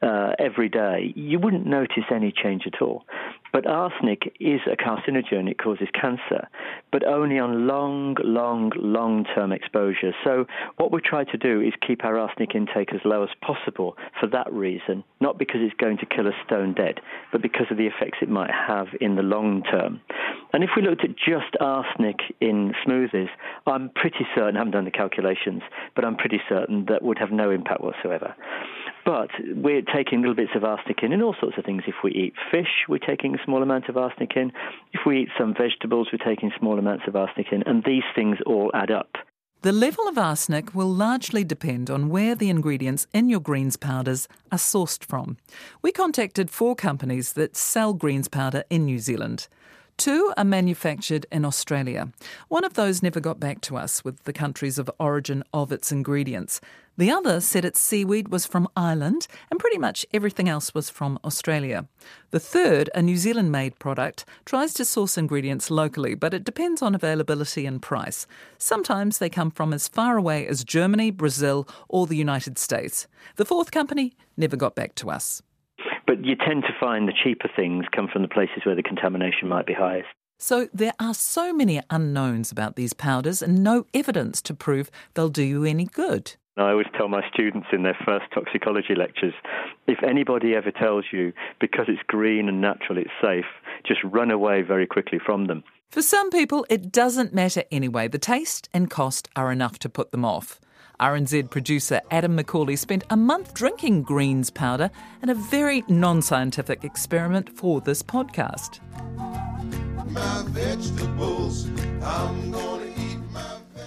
uh, 0.00 0.32
every 0.38 0.70
day, 0.70 1.12
you 1.14 1.38
wouldn't 1.38 1.66
notice 1.66 2.04
any 2.10 2.32
change 2.32 2.62
at 2.66 2.80
all. 2.80 3.04
But 3.52 3.66
arsenic 3.66 4.34
is 4.38 4.60
a 4.70 4.76
carcinogen, 4.76 5.50
it 5.50 5.58
causes 5.58 5.88
cancer, 5.98 6.48
but 6.92 7.04
only 7.04 7.38
on 7.38 7.66
long, 7.66 8.16
long, 8.22 8.72
long 8.76 9.24
term 9.34 9.52
exposure. 9.52 10.12
So, 10.24 10.46
what 10.76 10.92
we 10.92 11.00
try 11.00 11.24
to 11.24 11.36
do 11.36 11.60
is 11.60 11.72
keep 11.86 12.04
our 12.04 12.18
arsenic 12.18 12.54
intake 12.54 12.94
as 12.94 13.00
low 13.04 13.22
as 13.22 13.30
possible 13.40 13.96
for 14.20 14.28
that 14.28 14.52
reason, 14.52 15.04
not 15.20 15.38
because 15.38 15.60
it's 15.62 15.74
going 15.80 15.98
to 15.98 16.06
kill 16.06 16.28
us 16.28 16.34
stone 16.46 16.74
dead, 16.74 17.00
but 17.32 17.42
because 17.42 17.66
of 17.70 17.76
the 17.76 17.86
effects 17.86 18.18
it 18.22 18.28
might 18.28 18.50
have 18.50 18.88
in 19.00 19.16
the 19.16 19.22
long 19.22 19.62
term. 19.64 20.00
And 20.52 20.64
if 20.64 20.70
we 20.76 20.82
looked 20.82 21.04
at 21.04 21.16
just 21.16 21.56
arsenic 21.60 22.18
in 22.40 22.72
smoothies, 22.86 23.28
I'm 23.66 23.90
pretty 23.90 24.26
certain, 24.34 24.56
I 24.56 24.60
haven't 24.60 24.72
done 24.72 24.84
the 24.84 24.90
calculations, 24.90 25.62
but 25.94 26.04
I'm 26.04 26.16
pretty 26.16 26.40
certain 26.48 26.86
that 26.88 27.02
would 27.02 27.18
have 27.18 27.30
no 27.30 27.50
impact 27.50 27.80
whatsoever. 27.80 28.34
But 29.04 29.30
we're 29.40 29.82
taking 29.82 30.20
little 30.20 30.34
bits 30.34 30.52
of 30.54 30.64
arsenic 30.64 31.02
in 31.02 31.12
in 31.12 31.22
all 31.22 31.34
sorts 31.40 31.56
of 31.58 31.64
things. 31.64 31.82
If 31.86 31.96
we 32.04 32.12
eat 32.12 32.34
fish, 32.50 32.84
we're 32.88 32.98
taking 32.98 33.34
a 33.34 33.44
small 33.44 33.62
amount 33.62 33.88
of 33.88 33.96
arsenic 33.96 34.36
in. 34.36 34.52
If 34.92 35.00
we 35.06 35.22
eat 35.22 35.28
some 35.38 35.54
vegetables, 35.54 36.08
we're 36.12 36.24
taking 36.24 36.52
small 36.58 36.78
amounts 36.78 37.04
of 37.06 37.16
arsenic 37.16 37.46
in. 37.52 37.62
And 37.64 37.82
these 37.84 38.04
things 38.14 38.38
all 38.46 38.70
add 38.74 38.90
up. 38.90 39.16
The 39.62 39.72
level 39.72 40.08
of 40.08 40.16
arsenic 40.16 40.74
will 40.74 40.90
largely 40.90 41.44
depend 41.44 41.90
on 41.90 42.08
where 42.08 42.34
the 42.34 42.48
ingredients 42.48 43.06
in 43.12 43.28
your 43.28 43.40
greens 43.40 43.76
powders 43.76 44.26
are 44.50 44.56
sourced 44.56 45.04
from. 45.04 45.36
We 45.82 45.92
contacted 45.92 46.50
four 46.50 46.74
companies 46.74 47.34
that 47.34 47.56
sell 47.56 47.92
greens 47.92 48.26
powder 48.26 48.64
in 48.70 48.86
New 48.86 48.98
Zealand. 48.98 49.48
Two 49.98 50.32
are 50.38 50.44
manufactured 50.44 51.26
in 51.30 51.44
Australia. 51.44 52.10
One 52.48 52.64
of 52.64 52.72
those 52.72 53.02
never 53.02 53.20
got 53.20 53.38
back 53.38 53.60
to 53.60 53.76
us 53.76 54.02
with 54.02 54.24
the 54.24 54.32
countries 54.32 54.78
of 54.78 54.90
origin 54.98 55.44
of 55.52 55.72
its 55.72 55.92
ingredients. 55.92 56.62
The 57.00 57.10
other 57.10 57.40
said 57.40 57.64
its 57.64 57.80
seaweed 57.80 58.28
was 58.28 58.44
from 58.44 58.68
Ireland 58.76 59.26
and 59.50 59.58
pretty 59.58 59.78
much 59.78 60.04
everything 60.12 60.50
else 60.50 60.74
was 60.74 60.90
from 60.90 61.18
Australia. 61.24 61.88
The 62.30 62.38
third, 62.38 62.90
a 62.94 63.00
New 63.00 63.16
Zealand 63.16 63.50
made 63.50 63.78
product, 63.78 64.26
tries 64.44 64.74
to 64.74 64.84
source 64.84 65.16
ingredients 65.16 65.70
locally, 65.70 66.14
but 66.14 66.34
it 66.34 66.44
depends 66.44 66.82
on 66.82 66.94
availability 66.94 67.64
and 67.64 67.80
price. 67.80 68.26
Sometimes 68.58 69.16
they 69.16 69.30
come 69.30 69.50
from 69.50 69.72
as 69.72 69.88
far 69.88 70.18
away 70.18 70.46
as 70.46 70.62
Germany, 70.62 71.10
Brazil, 71.10 71.66
or 71.88 72.06
the 72.06 72.18
United 72.18 72.58
States. 72.58 73.06
The 73.36 73.46
fourth 73.46 73.70
company 73.70 74.12
never 74.36 74.56
got 74.56 74.74
back 74.74 74.94
to 74.96 75.08
us. 75.08 75.40
But 76.06 76.22
you 76.22 76.36
tend 76.36 76.64
to 76.64 76.76
find 76.78 77.08
the 77.08 77.14
cheaper 77.24 77.48
things 77.56 77.86
come 77.96 78.08
from 78.12 78.20
the 78.20 78.28
places 78.28 78.66
where 78.66 78.76
the 78.76 78.82
contamination 78.82 79.48
might 79.48 79.64
be 79.64 79.72
highest. 79.72 80.08
So 80.38 80.68
there 80.74 80.92
are 81.00 81.14
so 81.14 81.54
many 81.54 81.80
unknowns 81.88 82.52
about 82.52 82.76
these 82.76 82.92
powders 82.92 83.40
and 83.40 83.64
no 83.64 83.86
evidence 83.94 84.42
to 84.42 84.52
prove 84.52 84.90
they'll 85.14 85.30
do 85.30 85.42
you 85.42 85.64
any 85.64 85.86
good. 85.86 86.36
I 86.60 86.70
always 86.70 86.86
tell 86.96 87.08
my 87.08 87.22
students 87.32 87.68
in 87.72 87.82
their 87.82 87.96
first 88.04 88.26
toxicology 88.32 88.94
lectures 88.94 89.34
if 89.86 90.02
anybody 90.02 90.54
ever 90.54 90.70
tells 90.70 91.06
you 91.12 91.32
because 91.60 91.86
it's 91.88 92.02
green 92.06 92.48
and 92.48 92.60
natural 92.60 92.98
it's 92.98 93.10
safe, 93.22 93.46
just 93.86 94.00
run 94.04 94.30
away 94.30 94.62
very 94.62 94.86
quickly 94.86 95.18
from 95.24 95.46
them. 95.46 95.64
For 95.90 96.02
some 96.02 96.30
people, 96.30 96.66
it 96.70 96.92
doesn't 96.92 97.34
matter 97.34 97.64
anyway. 97.72 98.08
The 98.08 98.18
taste 98.18 98.68
and 98.72 98.88
cost 98.88 99.28
are 99.34 99.50
enough 99.50 99.78
to 99.80 99.88
put 99.88 100.12
them 100.12 100.24
off. 100.24 100.60
RNZ 101.00 101.50
producer 101.50 102.00
Adam 102.10 102.36
McCauley 102.36 102.78
spent 102.78 103.04
a 103.08 103.16
month 103.16 103.54
drinking 103.54 104.02
greens 104.02 104.50
powder 104.50 104.90
in 105.22 105.30
a 105.30 105.34
very 105.34 105.82
non 105.88 106.20
scientific 106.20 106.84
experiment 106.84 107.56
for 107.56 107.80
this 107.80 108.02
podcast. 108.02 108.80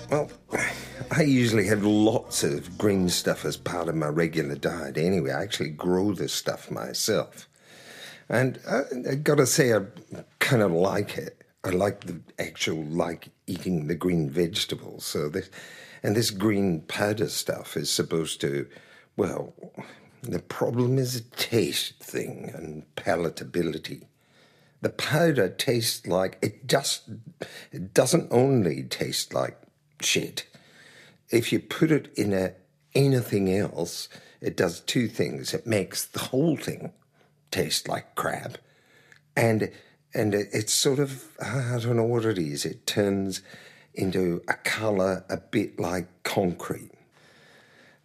Well, 0.10 0.30
I 1.15 1.22
usually 1.22 1.67
have 1.67 1.86
lots 1.86 2.43
of 2.43 2.75
green 2.75 3.08
stuff 3.08 3.46
as 3.46 3.55
part 3.55 3.88
of 3.88 3.93
my 3.93 4.08
regular 4.08 4.55
diet 4.55 4.98
anyway. 4.98 5.32
I 5.32 5.43
actually 5.43 5.70
grow 5.70 6.12
this 6.12 6.34
stuff 6.34 6.72
myself. 6.72 7.48
And 8.29 8.60
I, 8.67 9.12
I 9.12 9.15
gotta 9.15 9.46
say, 9.46 9.75
I 9.75 9.82
kind 10.39 10.63
of 10.63 10.72
like 10.72 11.20
it. 11.20 11.39
I 11.63 11.70
like 11.70 12.01
the 12.05 12.20
actual, 12.39 12.84
like 12.86 13.29
eating 13.46 13.86
the 13.86 13.93
green 13.93 14.27
vegetables. 14.27 15.05
So 15.05 15.29
this, 15.29 15.51
and 16.01 16.15
this 16.15 16.32
green 16.32 16.82
powder 16.82 17.29
stuff 17.29 17.77
is 17.77 17.91
supposed 17.91 18.41
to, 18.41 18.67
well, 19.15 19.53
the 20.24 20.39
problem 20.39 20.98
is 20.98 21.15
a 21.15 21.22
taste 21.22 22.00
thing 22.00 22.51
and 22.55 22.86
palatability. 22.96 24.05
The 24.82 24.89
powder 24.89 25.48
tastes 25.48 26.08
like 26.08 26.39
it 26.41 26.65
just 26.65 27.10
it 27.72 27.93
doesn't 27.93 28.29
only 28.32 28.84
taste 28.84 29.34
like 29.34 29.58
shit 30.01 30.48
if 31.30 31.51
you 31.51 31.60
put 31.60 31.92
it 31.92 32.12
in 32.15 32.34
a, 32.34 32.53
anything 32.96 33.53
else, 33.53 34.10
it 34.42 34.58
does 34.58 34.82
two 34.82 35.08
things. 35.08 35.53
It 35.53 35.65
makes 35.65 36.06
the 36.06 36.20
whole 36.20 36.58
thing 36.58 36.92
taste 37.51 37.88
like 37.88 38.15
crab, 38.15 38.58
and 39.36 39.72
and 40.13 40.36
it, 40.36 40.50
it's 40.51 40.74
sort 40.74 41.00
of 41.00 41.25
I 41.42 41.80
don't 41.82 41.98
know 41.98 42.03
what 42.03 42.25
it 42.25 42.38
is. 42.38 42.65
It 42.65 42.86
turns 42.86 43.42
into 43.94 44.42
a 44.48 44.53
colour 44.53 45.24
a 45.30 45.38
bit 45.38 45.80
like 45.80 46.08
concrete. 46.24 46.92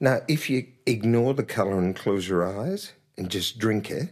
Now, 0.00 0.20
if 0.28 0.48
you 0.48 0.66
ignore 0.86 1.34
the 1.34 1.42
colour 1.42 1.78
and 1.78 1.96
close 1.96 2.28
your 2.28 2.46
eyes 2.46 2.92
and 3.16 3.30
just 3.30 3.58
drink 3.58 3.90
it, 3.90 4.10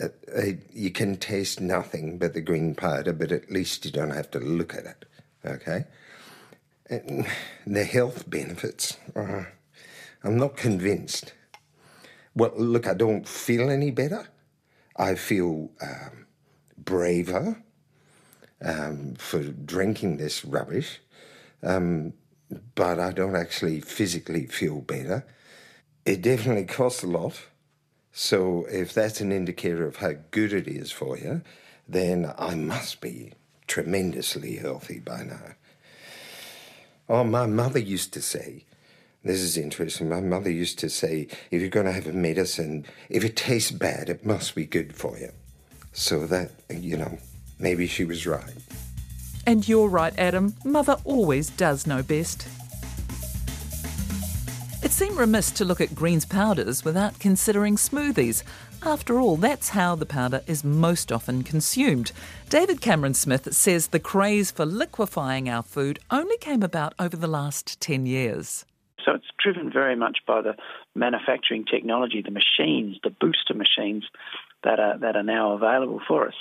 uh, 0.00 0.08
uh, 0.36 0.42
you 0.72 0.90
can 0.90 1.16
taste 1.16 1.60
nothing 1.60 2.18
but 2.18 2.34
the 2.34 2.40
green 2.40 2.74
powder, 2.74 3.12
but 3.12 3.30
at 3.30 3.50
least 3.50 3.84
you 3.84 3.92
don't 3.92 4.10
have 4.10 4.30
to 4.32 4.40
look 4.40 4.74
at 4.74 4.84
it. 4.84 5.04
Okay? 5.44 5.84
The 6.88 7.84
health 7.84 8.28
benefits, 8.28 8.96
uh, 9.16 9.44
I'm 10.22 10.36
not 10.36 10.56
convinced. 10.56 11.32
Well, 12.34 12.52
look, 12.56 12.86
I 12.86 12.94
don't 12.94 13.26
feel 13.26 13.70
any 13.70 13.90
better. 13.90 14.28
I 14.96 15.14
feel 15.14 15.70
um, 15.80 16.26
braver 16.76 17.62
um, 18.62 19.14
for 19.18 19.42
drinking 19.42 20.16
this 20.16 20.44
rubbish, 20.44 21.00
um, 21.62 22.12
but 22.74 22.98
I 23.00 23.12
don't 23.12 23.36
actually 23.36 23.80
physically 23.80 24.46
feel 24.46 24.80
better. 24.80 25.26
It 26.04 26.22
definitely 26.22 26.66
costs 26.66 27.02
a 27.02 27.06
lot. 27.06 27.40
So, 28.12 28.66
if 28.70 28.94
that's 28.94 29.20
an 29.20 29.32
indicator 29.32 29.86
of 29.86 29.96
how 29.96 30.12
good 30.30 30.52
it 30.52 30.68
is 30.68 30.92
for 30.92 31.18
you, 31.18 31.42
then 31.88 32.32
I 32.38 32.54
must 32.54 33.00
be 33.00 33.32
tremendously 33.66 34.56
healthy 34.56 35.00
by 35.00 35.24
now. 35.24 35.56
Oh, 37.08 37.24
my 37.24 37.46
mother 37.46 37.78
used 37.78 38.12
to 38.14 38.22
say, 38.22 38.64
this 39.22 39.40
is 39.40 39.56
interesting. 39.56 40.08
My 40.08 40.20
mother 40.20 40.50
used 40.50 40.78
to 40.80 40.88
say, 40.88 41.28
if 41.50 41.60
you're 41.60 41.70
going 41.70 41.86
to 41.86 41.92
have 41.92 42.06
a 42.06 42.12
medicine, 42.12 42.86
if 43.08 43.24
it 43.24 43.36
tastes 43.36 43.70
bad, 43.70 44.08
it 44.08 44.24
must 44.24 44.54
be 44.54 44.64
good 44.64 44.94
for 44.94 45.18
you. 45.18 45.32
So 45.92 46.26
that, 46.26 46.52
you 46.70 46.96
know, 46.96 47.18
maybe 47.58 47.86
she 47.86 48.04
was 48.04 48.26
right. 48.26 48.54
And 49.46 49.66
you're 49.68 49.88
right, 49.88 50.18
Adam. 50.18 50.54
Mother 50.64 50.96
always 51.04 51.50
does 51.50 51.86
know 51.86 52.02
best. 52.02 52.48
It 54.94 54.98
seemed 54.98 55.18
remiss 55.18 55.50
to 55.50 55.64
look 55.64 55.80
at 55.80 55.96
greens 55.96 56.24
powders 56.24 56.84
without 56.84 57.18
considering 57.18 57.74
smoothies. 57.74 58.44
After 58.80 59.18
all, 59.18 59.36
that's 59.36 59.70
how 59.70 59.96
the 59.96 60.06
powder 60.06 60.42
is 60.46 60.62
most 60.62 61.10
often 61.10 61.42
consumed. 61.42 62.12
David 62.48 62.80
Cameron 62.80 63.14
Smith 63.14 63.52
says 63.52 63.88
the 63.88 63.98
craze 63.98 64.52
for 64.52 64.64
liquefying 64.64 65.48
our 65.48 65.64
food 65.64 65.98
only 66.12 66.36
came 66.38 66.62
about 66.62 66.94
over 67.00 67.16
the 67.16 67.26
last 67.26 67.80
10 67.80 68.06
years. 68.06 68.64
So 69.04 69.14
it's 69.14 69.26
driven 69.36 69.68
very 69.68 69.96
much 69.96 70.18
by 70.28 70.42
the 70.42 70.54
manufacturing 70.94 71.64
technology, 71.64 72.22
the 72.22 72.30
machines, 72.30 72.96
the 73.02 73.10
booster 73.10 73.52
machines 73.52 74.04
that 74.62 74.78
are, 74.78 74.96
that 74.98 75.16
are 75.16 75.24
now 75.24 75.54
available 75.54 76.02
for 76.06 76.28
us. 76.28 76.36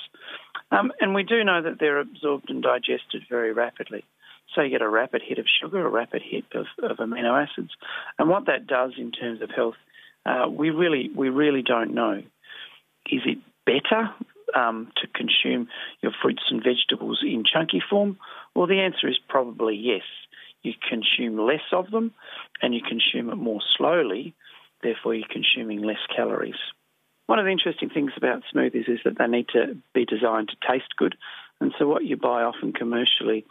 Um, 0.70 0.92
and 1.02 1.16
we 1.16 1.24
do 1.24 1.44
know 1.44 1.64
that 1.64 1.80
they're 1.80 2.00
absorbed 2.00 2.52
and 2.52 2.62
digested 2.62 3.24
very 3.28 3.52
rapidly. 3.52 4.06
So 4.54 4.62
you 4.62 4.70
get 4.70 4.82
a 4.82 4.90
rapid 4.90 5.22
hit 5.26 5.40
of 5.40 5.46
sugar, 5.62 5.86
a 5.86 5.90
rapid 5.90 6.22
hit 6.22 6.46
of, 6.54 6.66
of 6.84 6.98
amino 6.98 7.42
acids. 7.42 7.72
And 8.20 8.30
what 8.30 8.46
that 8.46 8.68
does 8.68 8.94
in 8.98 9.12
terms 9.12 9.42
of 9.42 9.50
health, 9.50 9.76
uh, 10.26 10.48
we 10.50 10.70
really 10.70 11.10
we 11.16 11.30
really 11.30 11.64
don't 11.64 11.94
know. 11.94 12.22
Is 13.12 13.22
it 13.26 13.40
better 13.66 14.10
um, 14.56 14.92
to 14.98 15.08
consume 15.08 15.68
your 16.02 16.12
fruits 16.22 16.44
and 16.50 16.64
vegetables 16.64 17.22
in 17.24 17.44
chunky 17.44 17.82
form? 17.90 18.18
Well, 18.56 18.68
the 18.68 18.80
answer 18.80 19.08
is 19.08 19.20
probably 19.28 19.76
yes. 19.76 20.04
You 20.62 20.74
consume 20.90 21.38
less 21.38 21.66
of 21.74 21.92
them, 21.92 22.14
and 22.62 22.74
you 22.74 22.82
consume 22.82 23.30
it 23.30 23.36
more 23.36 23.60
slowly. 23.78 24.34
Therefore, 24.82 25.14
you're 25.14 25.28
consuming 25.30 25.82
less 25.82 25.98
calories. 26.16 26.56
One 27.26 27.40
of 27.40 27.46
the 27.46 27.52
interesting 27.52 27.90
things 27.90 28.12
about 28.16 28.44
smoothies 28.54 28.90
is 28.90 29.00
that 29.06 29.18
they 29.18 29.28
need 29.28 29.48
to 29.50 29.78
be 29.94 30.06
designed 30.06 30.50
to 30.50 30.68
taste 30.68 30.96
good. 30.98 31.16
And 31.64 31.74
so 31.80 31.88
what 31.88 32.04
you 32.04 32.18
buy 32.18 32.44
often 32.44 32.74
commercially 32.74 33.46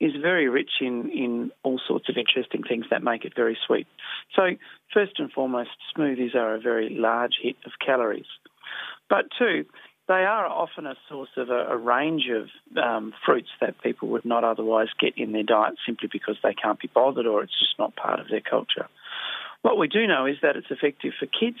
is 0.00 0.12
very 0.22 0.48
rich 0.48 0.70
in, 0.80 1.10
in 1.10 1.50
all 1.62 1.78
sorts 1.86 2.08
of 2.08 2.16
interesting 2.16 2.62
things 2.62 2.86
that 2.90 3.02
make 3.02 3.26
it 3.26 3.34
very 3.36 3.58
sweet. 3.66 3.86
So 4.34 4.52
first 4.94 5.18
and 5.18 5.30
foremost, 5.30 5.70
smoothies 5.94 6.34
are 6.34 6.54
a 6.54 6.60
very 6.60 6.88
large 6.88 7.34
hit 7.42 7.56
of 7.66 7.72
calories. 7.84 8.24
But 9.10 9.26
two, 9.38 9.66
they 10.08 10.24
are 10.24 10.46
often 10.46 10.86
a 10.86 10.94
source 11.10 11.28
of 11.36 11.50
a, 11.50 11.66
a 11.68 11.76
range 11.76 12.24
of 12.34 12.48
um, 12.82 13.12
fruits 13.26 13.50
that 13.60 13.82
people 13.82 14.08
would 14.08 14.24
not 14.24 14.44
otherwise 14.44 14.88
get 14.98 15.18
in 15.18 15.32
their 15.32 15.42
diet 15.42 15.74
simply 15.84 16.08
because 16.10 16.38
they 16.42 16.54
can't 16.54 16.80
be 16.80 16.88
bothered 16.94 17.26
or 17.26 17.42
it's 17.42 17.58
just 17.58 17.78
not 17.78 17.94
part 17.96 18.18
of 18.18 18.28
their 18.30 18.40
culture. 18.40 18.88
What 19.60 19.76
we 19.76 19.88
do 19.88 20.06
know 20.06 20.24
is 20.24 20.36
that 20.40 20.56
it's 20.56 20.70
effective 20.70 21.12
for 21.20 21.26
kids, 21.26 21.58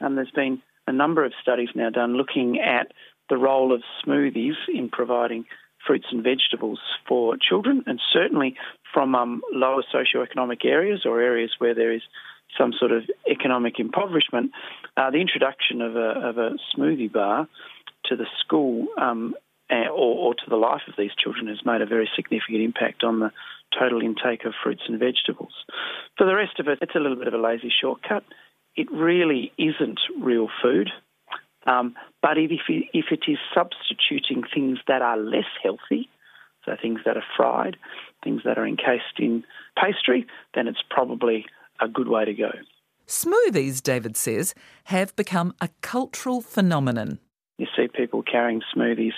and 0.00 0.16
there's 0.16 0.30
been 0.30 0.62
a 0.86 0.92
number 0.92 1.24
of 1.24 1.32
studies 1.40 1.70
now 1.74 1.90
done 1.90 2.14
looking 2.14 2.60
at 2.60 2.92
the 3.32 3.38
role 3.38 3.72
of 3.72 3.80
smoothies 4.04 4.60
in 4.68 4.90
providing 4.90 5.46
fruits 5.86 6.04
and 6.12 6.22
vegetables 6.22 6.78
for 7.08 7.34
children, 7.38 7.82
and 7.86 7.98
certainly 8.12 8.56
from 8.92 9.14
um, 9.14 9.40
lower 9.50 9.82
socioeconomic 9.82 10.66
areas 10.66 11.06
or 11.06 11.18
areas 11.18 11.50
where 11.56 11.74
there 11.74 11.90
is 11.90 12.02
some 12.58 12.74
sort 12.78 12.92
of 12.92 13.04
economic 13.26 13.80
impoverishment, 13.80 14.50
uh, 14.98 15.10
the 15.10 15.16
introduction 15.16 15.80
of 15.80 15.96
a, 15.96 16.10
of 16.28 16.36
a, 16.36 16.50
smoothie 16.76 17.10
bar 17.10 17.48
to 18.04 18.16
the 18.16 18.26
school 18.44 18.88
um, 19.00 19.34
or, 19.70 19.88
or, 19.88 20.34
to 20.34 20.50
the 20.50 20.56
life 20.56 20.82
of 20.86 20.94
these 20.98 21.12
children 21.16 21.46
has 21.46 21.64
made 21.64 21.80
a 21.80 21.86
very 21.86 22.10
significant 22.14 22.60
impact 22.60 23.02
on 23.02 23.20
the 23.20 23.30
total 23.80 24.02
intake 24.02 24.44
of 24.44 24.52
fruits 24.62 24.82
and 24.86 25.00
vegetables. 25.00 25.54
For 26.18 26.26
the 26.26 26.34
rest 26.34 26.60
of 26.60 26.68
it, 26.68 26.80
it's 26.82 26.94
a 26.94 26.98
little 26.98 27.16
bit 27.16 27.28
of 27.28 27.32
a 27.32 27.38
lazy 27.38 27.72
shortcut. 27.80 28.24
It 28.76 28.92
really 28.92 29.52
isn't 29.56 30.00
real 30.20 30.48
food. 30.62 30.90
Um, 31.66 31.94
but 32.20 32.38
if, 32.38 32.50
if 32.68 33.06
it 33.10 33.24
is 33.28 33.38
substituting 33.54 34.42
things 34.52 34.78
that 34.88 35.02
are 35.02 35.16
less 35.16 35.44
healthy, 35.62 36.08
so 36.64 36.76
things 36.80 37.00
that 37.04 37.16
are 37.16 37.24
fried, 37.36 37.76
things 38.22 38.42
that 38.44 38.58
are 38.58 38.66
encased 38.66 39.18
in 39.18 39.44
pastry, 39.80 40.26
then 40.54 40.68
it's 40.68 40.82
probably 40.90 41.46
a 41.80 41.88
good 41.88 42.08
way 42.08 42.24
to 42.24 42.34
go. 42.34 42.50
Smoothies, 43.06 43.82
David 43.82 44.16
says, 44.16 44.54
have 44.84 45.14
become 45.16 45.54
a 45.60 45.68
cultural 45.80 46.40
phenomenon. 46.40 47.18
You 47.58 47.66
see 47.76 47.88
people 47.88 48.22
carrying 48.22 48.62
smoothies 48.74 49.12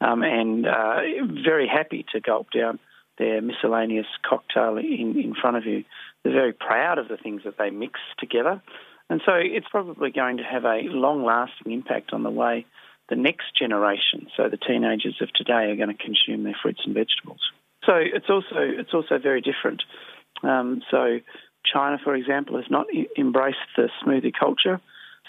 um, 0.00 0.22
and 0.22 0.66
uh, 0.66 1.00
very 1.44 1.68
happy 1.68 2.04
to 2.12 2.20
gulp 2.20 2.48
down 2.50 2.78
their 3.18 3.40
miscellaneous 3.40 4.06
cocktail 4.28 4.76
in, 4.76 5.18
in 5.18 5.34
front 5.40 5.56
of 5.56 5.64
you. 5.64 5.84
They're 6.22 6.32
very 6.32 6.52
proud 6.52 6.98
of 6.98 7.08
the 7.08 7.16
things 7.16 7.42
that 7.44 7.56
they 7.58 7.70
mix 7.70 8.00
together. 8.18 8.62
And 9.08 9.20
so 9.24 9.32
it's 9.34 9.66
probably 9.70 10.10
going 10.10 10.38
to 10.38 10.42
have 10.42 10.64
a 10.64 10.82
long 10.84 11.24
lasting 11.24 11.72
impact 11.72 12.12
on 12.12 12.22
the 12.22 12.30
way 12.30 12.66
the 13.08 13.16
next 13.16 13.56
generation, 13.56 14.26
so 14.36 14.48
the 14.48 14.56
teenagers 14.56 15.16
of 15.20 15.32
today, 15.32 15.70
are 15.70 15.76
going 15.76 15.96
to 15.96 16.02
consume 16.02 16.42
their 16.42 16.56
fruits 16.60 16.80
and 16.84 16.94
vegetables. 16.94 17.40
So 17.84 17.94
it's 17.94 18.28
also 18.28 18.56
it's 18.56 18.92
also 18.92 19.18
very 19.18 19.40
different. 19.40 19.84
Um, 20.42 20.82
so 20.90 21.20
China, 21.72 21.98
for 22.02 22.16
example, 22.16 22.56
has 22.56 22.68
not 22.68 22.86
embraced 23.16 23.58
the 23.76 23.88
smoothie 24.02 24.32
culture. 24.38 24.80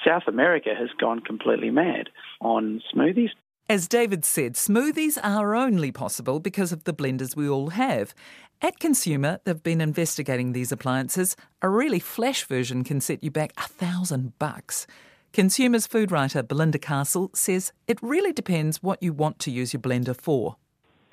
South 0.06 0.24
America 0.28 0.70
has 0.78 0.90
gone 1.00 1.20
completely 1.20 1.70
mad 1.70 2.10
on 2.42 2.82
smoothies. 2.94 3.30
As 3.70 3.88
David 3.88 4.24
said, 4.24 4.54
smoothies 4.54 5.18
are 5.22 5.54
only 5.54 5.92
possible 5.92 6.40
because 6.40 6.72
of 6.72 6.86
the 6.86 6.94
blenders 6.94 7.36
we 7.36 7.50
all 7.50 7.72
have. 7.72 8.16
At 8.60 8.80
Consumer, 8.80 9.40
they've 9.44 9.62
been 9.62 9.82
investigating 9.82 10.52
these 10.52 10.72
appliances. 10.72 11.36
A 11.62 11.70
really 11.70 12.00
flash 12.00 12.44
version 12.44 12.84
can 12.84 13.00
set 13.00 13.24
you 13.24 13.30
back 13.30 13.54
a 13.56 13.68
thousand 13.68 14.38
bucks. 14.40 14.88
Consumer's 15.32 15.86
food 15.86 16.12
writer 16.12 16.42
Belinda 16.42 16.80
Castle 16.80 17.30
says 17.36 17.72
it 17.88 18.00
really 18.02 18.34
depends 18.34 18.82
what 18.82 19.04
you 19.04 19.14
want 19.14 19.38
to 19.40 19.52
use 19.52 19.74
your 19.74 19.82
blender 19.82 20.20
for. 20.20 20.56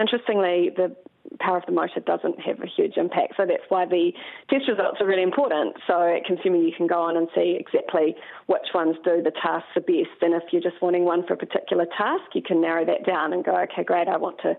Interestingly, 0.01 0.71
the 0.75 0.97
power 1.41 1.59
of 1.59 1.67
the 1.67 1.73
motor 1.73 2.01
doesn't 2.01 2.41
have 2.41 2.61
a 2.61 2.67
huge 2.67 2.97
impact. 2.97 3.35
So 3.37 3.45
that's 3.47 3.65
why 3.69 3.87
the 3.87 4.13
test 4.51 4.69
results 4.69 5.01
are 5.01 5.07
really 5.07 5.23
important. 5.23 5.77
So 5.87 6.03
at 6.03 6.25
Consumer, 6.25 6.57
you 6.57 6.73
can 6.77 6.87
go 6.87 7.01
on 7.03 7.17
and 7.17 7.29
see 7.35 7.59
exactly 7.59 8.17
which 8.47 8.69
ones 8.75 8.97
do 9.05 9.23
the 9.23 9.33
task 9.43 9.65
the 9.75 9.81
best. 9.81 10.23
And 10.23 10.35
if 10.35 10.45
you're 10.53 10.63
just 10.63 10.81
wanting 10.83 11.05
one 11.05 11.27
for 11.27 11.35
a 11.35 11.37
particular 11.37 11.87
task, 11.97 12.35
you 12.35 12.43
can 12.43 12.61
narrow 12.61 12.85
that 12.87 13.07
down 13.07 13.33
and 13.33 13.45
go, 13.45 13.57
okay, 13.63 13.85
great, 13.85 14.09
I 14.09 14.17
want 14.17 14.39
to 14.43 14.57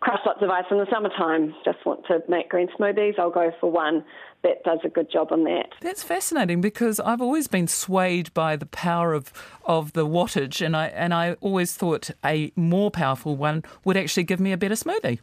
crush 0.00 0.20
lots 0.26 0.42
of 0.42 0.50
ice 0.50 0.64
in 0.70 0.78
the 0.78 0.86
summertime, 0.92 1.54
just 1.64 1.84
want 1.86 2.06
to 2.06 2.22
make 2.28 2.48
green 2.48 2.68
smoothies, 2.78 3.18
I'll 3.18 3.30
go 3.30 3.50
for 3.60 3.70
one 3.70 4.04
that 4.42 4.62
does 4.64 4.78
a 4.84 4.88
good 4.88 5.10
job 5.10 5.28
on 5.32 5.44
that. 5.44 5.72
That's 5.80 6.02
fascinating 6.02 6.60
because 6.60 7.00
I've 7.00 7.22
always 7.22 7.48
been 7.48 7.66
swayed 7.66 8.32
by 8.34 8.56
the 8.56 8.66
power 8.66 9.14
of, 9.14 9.32
of 9.64 9.94
the 9.94 10.06
wattage 10.06 10.64
and 10.64 10.76
I 10.76 10.86
and 10.88 11.14
I 11.14 11.32
always 11.40 11.74
thought 11.74 12.10
a 12.24 12.52
more 12.54 12.90
powerful 12.90 13.36
one 13.36 13.64
would 13.84 13.96
actually 13.96 14.24
give 14.24 14.40
me 14.40 14.52
a 14.52 14.56
better 14.56 14.74
smoothie. 14.74 15.20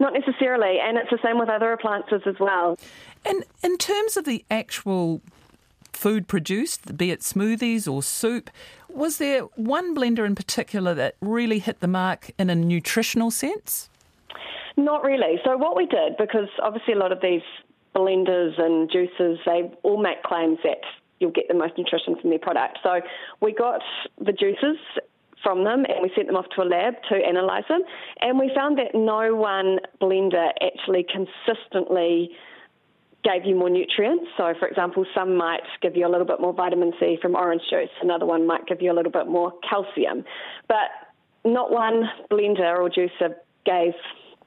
Not 0.00 0.12
necessarily, 0.12 0.78
and 0.80 0.96
it's 0.98 1.10
the 1.10 1.18
same 1.22 1.38
with 1.38 1.48
other 1.48 1.72
appliances 1.72 2.22
as 2.26 2.36
well. 2.40 2.78
And 3.24 3.44
in 3.62 3.78
terms 3.78 4.16
of 4.16 4.24
the 4.24 4.44
actual 4.50 5.20
food 5.92 6.26
produced, 6.26 6.96
be 6.96 7.10
it 7.10 7.20
smoothies 7.20 7.90
or 7.90 8.02
soup, 8.02 8.50
was 8.88 9.18
there 9.18 9.42
one 9.56 9.94
blender 9.94 10.26
in 10.26 10.34
particular 10.34 10.94
that 10.94 11.16
really 11.20 11.58
hit 11.58 11.80
the 11.80 11.88
mark 11.88 12.30
in 12.38 12.50
a 12.50 12.54
nutritional 12.54 13.30
sense? 13.30 13.88
Not 14.76 15.04
really. 15.04 15.40
So, 15.44 15.56
what 15.56 15.76
we 15.76 15.86
did, 15.86 16.16
because 16.18 16.48
obviously 16.62 16.94
a 16.94 16.98
lot 16.98 17.12
of 17.12 17.20
these 17.20 17.42
blenders 17.94 18.60
and 18.60 18.90
juices, 18.90 19.38
they 19.44 19.70
all 19.82 20.02
make 20.02 20.22
claims 20.22 20.58
that 20.64 20.80
you'll 21.20 21.30
get 21.30 21.46
the 21.48 21.54
most 21.54 21.76
nutrition 21.76 22.16
from 22.20 22.30
their 22.30 22.38
product. 22.38 22.78
So, 22.82 23.00
we 23.40 23.52
got 23.52 23.82
the 24.18 24.32
juices 24.32 24.78
from 25.42 25.64
them 25.64 25.84
and 25.88 26.02
we 26.02 26.10
sent 26.14 26.26
them 26.28 26.36
off 26.36 26.46
to 26.56 26.62
a 26.62 26.64
lab 26.64 26.94
to 27.08 27.14
analyse 27.14 27.64
them, 27.68 27.82
and 28.20 28.38
we 28.38 28.50
found 28.54 28.78
that 28.78 28.94
no 28.94 29.34
one 29.34 29.78
blender 30.00 30.50
actually 30.62 31.04
consistently 31.04 32.30
gave 33.24 33.44
you 33.44 33.54
more 33.54 33.70
nutrients. 33.70 34.24
So, 34.36 34.52
for 34.58 34.66
example, 34.66 35.06
some 35.14 35.36
might 35.36 35.62
give 35.80 35.96
you 35.96 36.06
a 36.06 36.10
little 36.10 36.26
bit 36.26 36.40
more 36.40 36.52
vitamin 36.52 36.92
C 36.98 37.18
from 37.22 37.34
orange 37.36 37.62
juice, 37.70 37.90
another 38.02 38.26
one 38.26 38.46
might 38.46 38.66
give 38.66 38.82
you 38.82 38.90
a 38.90 38.94
little 38.94 39.12
bit 39.12 39.28
more 39.28 39.52
calcium. 39.68 40.24
But 40.68 40.90
not 41.44 41.70
one 41.70 42.04
blender 42.30 42.78
or 42.78 42.90
juicer 42.90 43.34
gave 43.64 43.94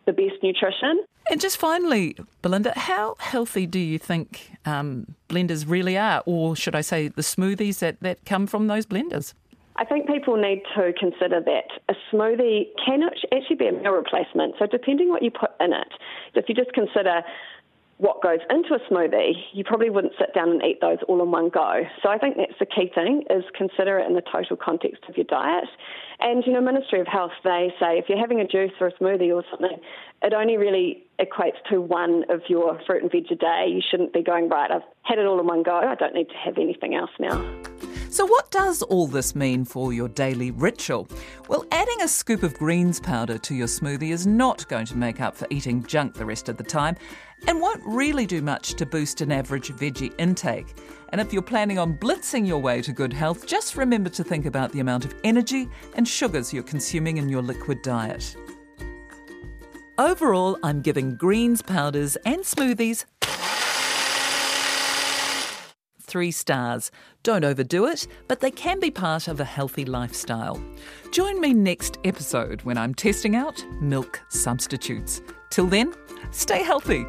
the 0.06 0.14
best 0.14 0.44
nutrition. 0.44 1.04
And 1.32 1.42
just 1.42 1.58
finally, 1.58 2.16
Belinda, 2.44 2.74
how 2.76 3.16
healthy 3.18 3.66
do 3.66 3.80
you 3.80 3.98
think 3.98 4.52
um, 4.66 5.16
blenders 5.28 5.66
really 5.68 5.98
are, 5.98 6.22
or 6.26 6.56
should 6.56 6.76
I 6.76 6.82
say 6.82 7.08
the 7.08 7.24
smoothies 7.24 7.80
that, 7.80 8.00
that 8.02 8.24
come 8.26 8.46
from 8.46 8.68
those 8.68 8.86
blenders? 8.86 9.34
I 9.78 9.84
think 9.84 10.08
people 10.08 10.38
need 10.38 10.64
to 10.76 10.94
consider 10.98 11.42
that 11.42 11.68
a 11.90 11.96
smoothie 12.12 12.68
can 12.86 13.04
actually 13.04 13.56
be 13.58 13.68
a 13.68 13.74
meal 13.74 13.92
replacement. 13.92 14.56
So, 14.58 14.68
depending 14.68 15.10
what 15.10 15.22
you 15.22 15.32
put 15.32 15.52
in 15.60 15.74
it, 15.74 15.92
if 16.34 16.46
you 16.48 16.56
just 16.56 16.72
consider 16.74 17.24
what 17.98 18.22
goes 18.22 18.40
into 18.50 18.74
a 18.74 18.80
smoothie, 18.92 19.34
you 19.54 19.64
probably 19.64 19.90
wouldn't 19.90 20.14
sit 20.20 20.34
down 20.34 20.50
and 20.50 20.62
eat 20.64 20.82
those 20.82 20.98
all 21.08 21.22
in 21.24 21.32
one 21.32 21.50
go. 21.50 21.84
So 22.04 22.10
I 22.10 22.18
think 22.18 22.36
that's 22.36 22.60
the 22.60 22.66
key 22.66 22.92
thing 22.94 23.24
is 23.30 23.44
consider 23.56 24.00
it 24.00 24.08
in 24.08 24.16
the 24.16 24.22
total 24.22 24.58
context 24.58 25.04
of 25.08 25.16
your 25.16 25.24
diet. 25.26 25.70
And 26.20 26.44
you 26.46 26.52
know, 26.52 26.60
Ministry 26.60 27.00
of 27.00 27.08
Health 27.08 27.32
they 27.46 27.74
say 27.80 27.98
if 27.98 28.10
you're 28.10 28.20
having 28.20 28.42
a 28.42 28.48
juice 28.48 28.74
or 28.82 28.88
a 28.88 28.94
smoothie 28.94 29.34
or 29.34 29.46
something, 29.50 29.78
it 30.22 30.34
only 30.34 30.58
really 30.58 31.04
equates 31.20 31.64
to 31.70 31.80
one 31.80 32.26
of 32.30 32.42
your 32.50 32.80
fruit 32.86 33.02
and 33.02 33.12
veg 33.12 33.32
a 33.32 33.36
day. 33.36 33.68
You 33.70 33.82
shouldn't 33.82 34.12
be 34.12 34.22
going 34.22 34.50
right. 34.50 34.70
I've 34.72 34.84
had 35.04 35.18
it 35.18 35.26
all 35.26 35.40
in 35.40 35.48
one 35.48 35.64
go. 35.64 35.78
I 35.78 35.96
don't 35.96 36.14
need 36.14 36.28
to 36.30 36.38
have 36.38 36.58
anything 36.58 36.96
else 36.96 37.12
now. 37.18 37.42
So, 38.16 38.26
what 38.26 38.50
does 38.50 38.82
all 38.82 39.08
this 39.08 39.36
mean 39.36 39.66
for 39.66 39.92
your 39.92 40.08
daily 40.08 40.50
ritual? 40.50 41.06
Well, 41.50 41.66
adding 41.74 42.02
a 42.02 42.08
scoop 42.08 42.44
of 42.44 42.54
greens 42.54 42.98
powder 42.98 43.38
to 43.40 43.54
your 43.54 43.68
smoothie 43.68 44.14
is 44.14 44.26
not 44.26 44.66
going 44.70 44.86
to 44.86 44.96
make 44.96 45.20
up 45.20 45.36
for 45.36 45.48
eating 45.50 45.84
junk 45.84 46.14
the 46.14 46.24
rest 46.24 46.48
of 46.48 46.56
the 46.56 46.64
time 46.64 46.96
and 47.46 47.60
won't 47.60 47.84
really 47.86 48.26
do 48.26 48.42
much 48.42 48.76
to 48.76 48.86
boost 48.86 49.20
an 49.20 49.34
average 49.34 49.74
veggie 49.74 50.14
intake. 50.18 50.78
And 51.10 51.20
if 51.20 51.34
you're 51.34 51.42
planning 51.42 51.78
on 51.78 51.98
blitzing 51.98 52.48
your 52.48 52.60
way 52.60 52.82
to 52.84 52.94
good 52.94 53.12
health, 53.12 53.46
just 53.46 53.76
remember 53.76 54.10
to 54.12 54.24
think 54.24 54.46
about 54.46 54.72
the 54.72 54.80
amount 54.80 55.04
of 55.04 55.14
energy 55.26 55.68
and 55.96 56.08
sugars 56.08 56.54
you're 56.54 56.64
consuming 56.64 57.18
in 57.18 57.28
your 57.28 57.42
liquid 57.42 57.82
diet. 57.82 58.38
Overall, 59.98 60.58
I'm 60.62 60.82
giving 60.82 61.16
greens 61.16 61.62
powders 61.62 62.16
and 62.26 62.40
smoothies 62.44 63.04
three 66.16 66.32
stars. 66.32 66.92
Don't 67.24 67.44
overdo 67.44 67.88
it, 67.88 68.08
but 68.30 68.40
they 68.40 68.50
can 68.50 68.80
be 68.80 68.90
part 68.90 69.28
of 69.28 69.42
a 69.42 69.44
healthy 69.44 69.84
lifestyle. 69.84 70.64
Join 71.12 71.42
me 71.42 71.54
next 71.54 71.98
episode 72.06 72.62
when 72.62 72.78
I'm 72.78 72.96
testing 72.96 73.36
out 73.36 73.62
milk 73.82 74.22
substitutes. 74.30 75.22
Till 75.50 75.68
then, 75.68 75.94
stay 76.32 76.64
healthy. 76.64 77.06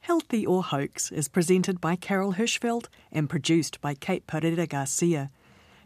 Healthy 0.00 0.44
or 0.44 0.64
Hoax 0.64 1.12
is 1.12 1.28
presented 1.28 1.80
by 1.80 1.94
Carol 1.94 2.32
Hirschfeld 2.32 2.88
and 3.12 3.30
produced 3.30 3.80
by 3.80 3.94
Kate 3.94 4.26
Pereira 4.26 4.66
Garcia. 4.66 5.30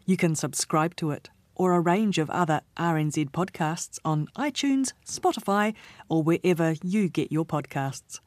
You 0.07 0.17
can 0.17 0.33
subscribe 0.33 0.95
to 0.95 1.11
it 1.11 1.29
or 1.55 1.73
a 1.73 1.79
range 1.79 2.17
of 2.17 2.29
other 2.29 2.61
RNZ 2.77 3.31
podcasts 3.31 3.97
on 4.05 4.27
iTunes, 4.37 4.93
Spotify, 5.05 5.73
or 6.09 6.21
wherever 6.23 6.75
you 6.83 7.09
get 7.09 7.31
your 7.31 7.45
podcasts. 7.45 8.19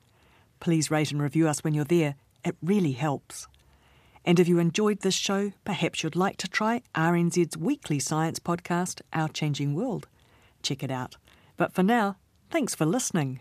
Please 0.61 0.91
rate 0.91 1.13
and 1.13 1.23
review 1.23 1.47
us 1.47 1.63
when 1.63 1.75
you're 1.75 1.85
there, 1.85 2.17
it 2.45 2.57
really 2.63 2.93
helps. 2.93 3.47
And 4.25 4.41
if 4.41 4.49
you 4.49 4.59
enjoyed 4.59 5.01
this 5.01 5.15
show, 5.15 5.53
perhaps 5.65 6.03
you'd 6.03 6.17
like 6.17 6.37
to 6.39 6.49
try 6.49 6.83
RNZ's 6.95 7.57
weekly 7.57 7.99
science 7.99 8.39
podcast, 8.39 9.01
Our 9.13 9.29
Changing 9.29 9.75
World. 9.75 10.07
Check 10.63 10.83
it 10.83 10.91
out. 10.91 11.17
But 11.57 11.73
for 11.73 11.83
now, 11.83 12.17
thanks 12.51 12.75
for 12.75 12.85
listening. 12.85 13.41